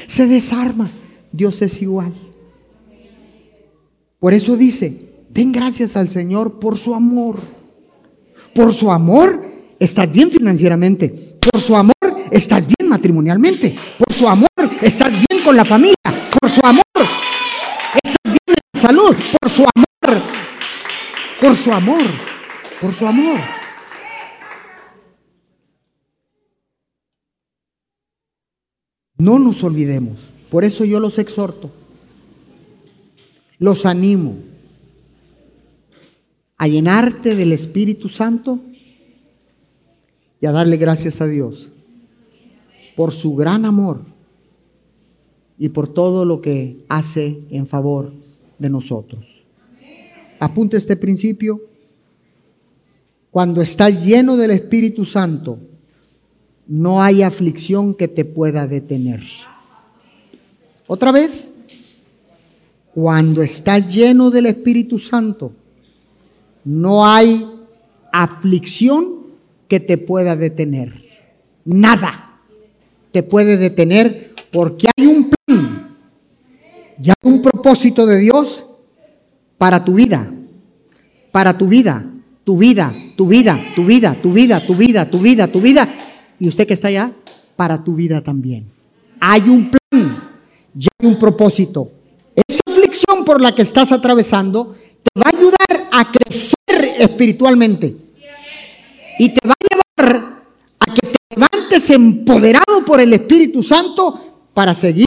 se 0.08 0.28
desarma. 0.28 0.90
Dios 1.34 1.62
es 1.62 1.82
igual. 1.82 2.14
Por 4.20 4.34
eso 4.34 4.58
dice, 4.58 5.26
den 5.30 5.52
gracias 5.52 5.96
al 5.96 6.10
Señor 6.10 6.60
por 6.60 6.78
su 6.78 6.96
amor. 6.96 7.38
Por 8.56 8.74
su 8.74 8.92
amor 8.92 9.40
estás 9.80 10.12
bien 10.12 10.32
financieramente. 10.32 11.10
Por 11.40 11.62
su 11.62 11.76
amor 11.76 11.94
estás 12.32 12.66
bien 12.66 12.90
matrimonialmente. 12.90 13.76
Por 13.98 14.14
su 14.14 14.28
amor 14.28 14.50
estás 14.82 15.12
bien 15.12 15.44
con 15.44 15.56
la 15.56 15.64
familia. 15.64 15.96
Por 16.40 16.50
su 16.50 16.60
amor 16.64 16.84
estás 18.04 18.24
bien 18.24 18.40
en 18.48 18.56
la 18.74 18.82
salud. 18.82 19.16
Por 19.40 19.52
su 19.52 19.62
amor. 19.64 20.24
Por 21.40 21.56
su 21.56 21.72
amor. 21.72 22.06
Por 22.82 22.94
su 22.96 23.06
amor. 23.06 23.40
No 29.20 29.38
nos 29.38 29.64
olvidemos. 29.64 30.18
Por 30.50 30.64
eso 30.64 30.86
yo 30.86 31.00
los 31.00 31.20
exhorto. 31.20 31.72
Los 33.60 33.86
animo 33.86 34.36
a 36.58 36.68
llenarte 36.68 37.36
del 37.36 37.52
Espíritu 37.52 38.10
Santo 38.10 38.60
y 40.40 40.46
a 40.46 40.52
darle 40.52 40.78
gracias 40.78 41.22
a 41.22 41.28
Dios 41.28 41.70
por 42.96 43.14
su 43.14 43.36
gran 43.36 43.66
amor 43.66 44.02
y 45.58 45.70
por 45.70 45.88
todo 45.94 46.26
lo 46.26 46.42
que 46.42 46.84
hace 46.88 47.44
en 47.50 47.68
favor 47.68 48.14
de 48.60 48.70
nosotros. 48.70 49.44
Apunte 50.40 50.78
este 50.78 50.98
principio. 50.98 51.62
Cuando 53.32 53.62
estás 53.62 54.04
lleno 54.04 54.36
del 54.36 54.52
Espíritu 54.52 55.06
Santo, 55.06 55.60
no 56.68 57.02
hay 57.02 57.22
aflicción 57.22 57.94
que 57.94 58.08
te 58.08 58.26
pueda 58.26 58.66
detener. 58.68 59.22
Otra 60.88 61.12
vez, 61.12 61.57
cuando 62.98 63.44
estás 63.44 63.94
lleno 63.94 64.32
del 64.32 64.48
Espíritu 64.48 64.98
Santo, 64.98 65.52
no 66.66 67.06
hay 67.06 67.46
aflicción 68.12 69.18
que 69.68 69.80
te 69.80 70.00
pueda 70.00 70.36
detener. 70.36 71.06
Nada 71.64 72.42
te 73.12 73.22
puede 73.22 73.56
detener 73.58 74.34
porque 74.52 74.88
hay 74.98 75.06
un 75.06 75.30
plan 75.30 75.96
y 77.00 77.10
hay 77.10 77.16
un 77.22 77.44
propósito 77.44 78.08
de 78.08 78.18
Dios 78.18 78.66
para 79.60 79.86
tu 79.86 79.94
vida, 79.94 80.34
para 81.32 81.56
tu 81.56 81.68
vida, 81.68 82.04
tu 82.44 82.58
vida, 82.58 82.92
tu 83.16 83.28
vida, 83.28 83.60
tu 83.76 83.86
vida, 83.86 84.16
tu 84.24 84.34
vida, 84.34 84.60
tu 84.66 84.76
vida, 84.76 85.06
tu 85.06 85.20
vida, 85.20 85.48
tu 85.48 85.62
vida. 85.62 85.88
Y 86.40 86.48
usted 86.48 86.66
que 86.66 86.74
está 86.74 86.88
allá, 86.88 87.12
para 87.56 87.84
tu 87.84 87.94
vida 87.94 88.24
también. 88.24 88.66
Hay 89.20 89.42
un 89.42 89.70
plan 89.70 90.18
y 90.76 90.88
hay 91.00 91.08
un 91.08 91.20
propósito. 91.20 91.92
Por 93.28 93.42
la 93.42 93.54
que 93.54 93.62
estás 93.62 93.92
atravesando 93.92 94.74
te 95.04 95.20
va 95.20 95.24
a 95.26 95.38
ayudar 95.38 95.90
a 95.92 96.12
crecer 96.12 96.96
espiritualmente. 96.98 97.96
Y 99.20 99.30
te 99.30 99.48
va 99.48 99.54
a 99.54 100.06
llevar 100.06 100.44
a 100.80 100.94
que 100.94 101.08
te 101.08 101.18
levantes 101.36 101.90
empoderado 101.90 102.86
por 102.86 103.02
el 103.02 103.12
Espíritu 103.14 103.64
Santo 103.64 104.48
para 104.54 104.74
seguir 104.74 105.06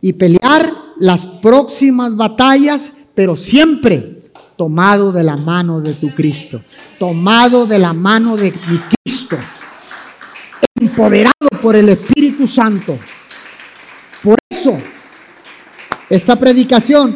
y 0.00 0.12
pelear 0.14 0.72
las 0.98 1.26
próximas 1.26 2.16
batallas, 2.16 2.92
pero 3.14 3.36
siempre 3.36 4.20
tomado 4.56 5.12
de 5.12 5.24
la 5.24 5.36
mano 5.36 5.80
de 5.80 5.94
tu 5.94 6.14
Cristo, 6.14 6.62
tomado 6.98 7.66
de 7.66 7.78
la 7.78 7.92
mano 7.92 8.36
de 8.36 8.52
mi 8.52 8.78
Cristo, 8.78 9.36
empoderado 10.80 11.48
por 11.60 11.76
el 11.76 11.88
Espíritu 11.90 12.46
Santo. 12.46 12.98
Por 14.22 14.36
eso, 14.48 14.78
esta 16.10 16.36
predicación 16.36 17.14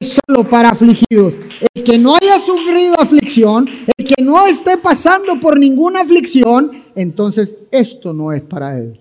es 0.00 0.18
solo 0.26 0.48
para 0.48 0.70
afligidos. 0.70 1.38
El 1.74 1.84
que 1.84 1.98
no 1.98 2.14
haya 2.16 2.40
sufrido 2.40 2.94
aflicción, 2.98 3.68
el 3.96 4.06
que 4.06 4.22
no 4.22 4.46
esté 4.46 4.78
pasando 4.78 5.38
por 5.38 5.58
ninguna 5.58 6.00
aflicción, 6.00 6.70
entonces 6.94 7.56
esto 7.70 8.14
no 8.14 8.32
es 8.32 8.40
para 8.42 8.78
él. 8.78 8.98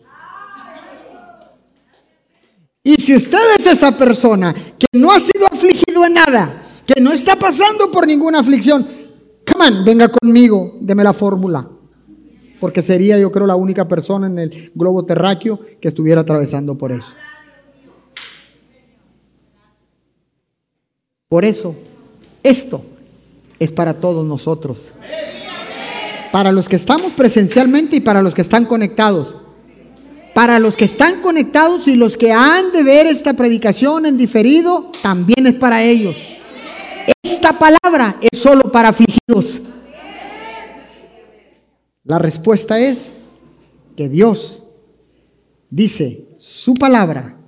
Y 2.84 2.96
si 2.96 3.16
usted 3.16 3.38
es 3.58 3.68
esa 3.68 3.98
persona 3.98 4.54
que 4.54 4.88
no 5.00 5.12
ha 5.12 5.20
sido 5.20 5.48
afligido 5.52 6.06
en 6.06 6.14
nada, 6.14 6.62
que 6.86 7.00
no 7.00 7.12
está 7.12 7.36
pasando 7.38 7.92
por 7.92 8.08
ninguna 8.08 8.40
aflicción, 8.40 8.86
come 9.50 9.68
on, 9.68 9.86
venga 9.86 10.10
conmigo, 10.10 10.74
deme 10.82 11.04
la 11.04 11.14
fórmula. 11.14 11.70
Porque 12.60 12.82
sería, 12.82 13.18
yo 13.18 13.32
creo, 13.32 13.48
la 13.48 13.56
única 13.56 13.88
persona 13.88 14.28
en 14.28 14.40
el 14.40 14.72
globo 14.76 15.06
terráqueo 15.06 15.62
que 15.80 15.88
estuviera 15.88 16.22
atravesando 16.22 16.78
por 16.78 16.92
eso. 16.92 17.14
Por 21.30 21.46
eso, 21.46 21.76
esto 22.42 22.84
es 23.60 23.72
para 23.72 23.94
todos 23.94 24.26
nosotros. 24.26 24.92
Para 26.32 26.52
los 26.52 26.68
que 26.68 26.76
estamos 26.76 27.12
presencialmente 27.14 27.98
y 27.98 28.00
para 28.00 28.24
los 28.24 28.34
que 28.34 28.42
están 28.42 28.66
conectados. 28.66 29.36
Para 30.34 30.58
los 30.58 30.76
que 30.76 30.86
están 30.86 31.22
conectados 31.22 31.88
y 31.88 31.96
los 31.96 32.18
que 32.18 32.32
han 32.32 32.72
de 32.72 32.82
ver 32.82 33.06
esta 33.06 33.36
predicación 33.36 34.08
en 34.08 34.18
diferido, 34.18 34.92
también 35.04 35.46
es 35.46 35.54
para 35.54 35.84
ellos. 35.84 36.16
Esta 37.22 37.54
palabra 37.54 38.18
es 38.22 38.40
solo 38.40 38.64
para 38.72 38.90
afligidos. 38.90 39.62
La 42.06 42.18
respuesta 42.18 42.80
es 42.80 43.10
que 43.96 44.10
Dios 44.10 44.64
dice 45.70 46.28
su 46.40 46.74
palabra 46.74 47.39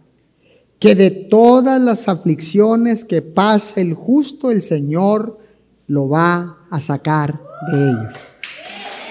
que 0.81 0.95
de 0.95 1.11
todas 1.11 1.79
las 1.79 2.09
aflicciones 2.09 3.05
que 3.05 3.21
pasa 3.21 3.79
el 3.79 3.93
justo, 3.93 4.49
el 4.49 4.63
Señor 4.63 5.39
lo 5.85 6.09
va 6.09 6.57
a 6.71 6.79
sacar 6.81 7.39
de 7.71 7.91
ellas. 7.91 8.15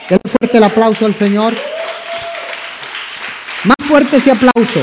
Denle 0.09 0.37
fuerte 0.37 0.57
el 0.57 0.65
aplauso 0.65 1.07
al 1.07 1.15
Señor. 1.15 1.55
Más 3.65 3.89
fuerte 3.89 4.17
ese 4.17 4.33
aplauso. 4.33 4.81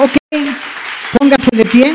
Ok, 0.00 0.18
póngase 1.18 1.56
de 1.56 1.64
pie. 1.64 1.94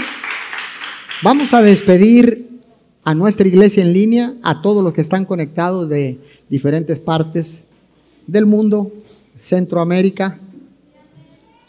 Vamos 1.21 1.53
a 1.53 1.61
despedir 1.61 2.61
a 3.03 3.13
nuestra 3.13 3.47
iglesia 3.47 3.83
en 3.83 3.93
línea, 3.93 4.33
a 4.41 4.63
todos 4.63 4.83
los 4.83 4.91
que 4.91 5.01
están 5.01 5.25
conectados 5.25 5.87
de 5.87 6.19
diferentes 6.49 6.99
partes 6.99 7.65
del 8.25 8.47
mundo, 8.47 8.91
Centroamérica, 9.37 10.39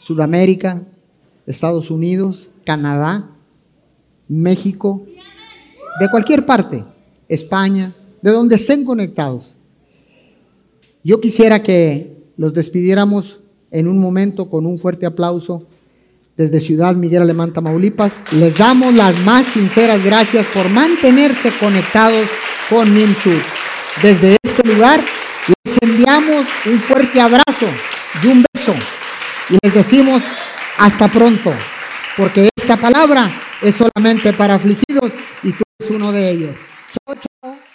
Sudamérica, 0.07 0.85
Estados 1.49 1.91
Unidos, 1.91 2.47
Canadá, 2.65 3.29
México, 4.29 5.05
de 5.99 6.09
cualquier 6.09 6.47
parte, 6.47 6.85
España, 7.29 7.93
de 8.23 8.31
donde 8.31 8.55
estén 8.55 8.85
conectados. 8.85 9.57
Yo 11.03 11.21
quisiera 11.21 11.61
que 11.61 12.23
los 12.37 12.55
despidiéramos 12.55 13.41
en 13.73 13.89
un 13.89 13.99
momento 13.99 14.49
con 14.49 14.65
un 14.65 14.79
fuerte 14.79 15.07
aplauso 15.07 15.67
desde 16.37 16.61
Ciudad 16.61 16.95
Miguel 16.95 17.23
Alemán, 17.23 17.53
Tamaulipas. 17.53 18.21
Les 18.31 18.57
damos 18.57 18.95
las 18.95 19.19
más 19.25 19.45
sinceras 19.45 20.05
gracias 20.05 20.47
por 20.55 20.69
mantenerse 20.71 21.51
conectados 21.59 22.29
con 22.71 22.95
Minchu. 22.95 23.33
Desde 24.05 24.37
este 24.41 24.69
lugar 24.69 25.01
les 25.65 25.79
enviamos 25.83 26.47
un 26.67 26.79
fuerte 26.79 27.21
abrazo 27.21 27.67
y 28.23 28.27
un 28.29 28.45
beso 28.55 28.75
y 29.51 29.59
les 29.63 29.75
decimos 29.75 30.23
hasta 30.79 31.09
pronto, 31.09 31.53
porque 32.17 32.49
esta 32.57 32.77
palabra 32.77 33.31
es 33.63 33.77
solamente 33.77 34.33
para 34.33 34.55
afligidos 34.55 35.13
y 35.43 35.53
tú 35.53 35.63
eres 35.79 35.91
uno 35.91 36.13
de 36.13 36.31
ellos. 36.31 36.57
Chao, 36.91 37.15
chao. 37.15 37.66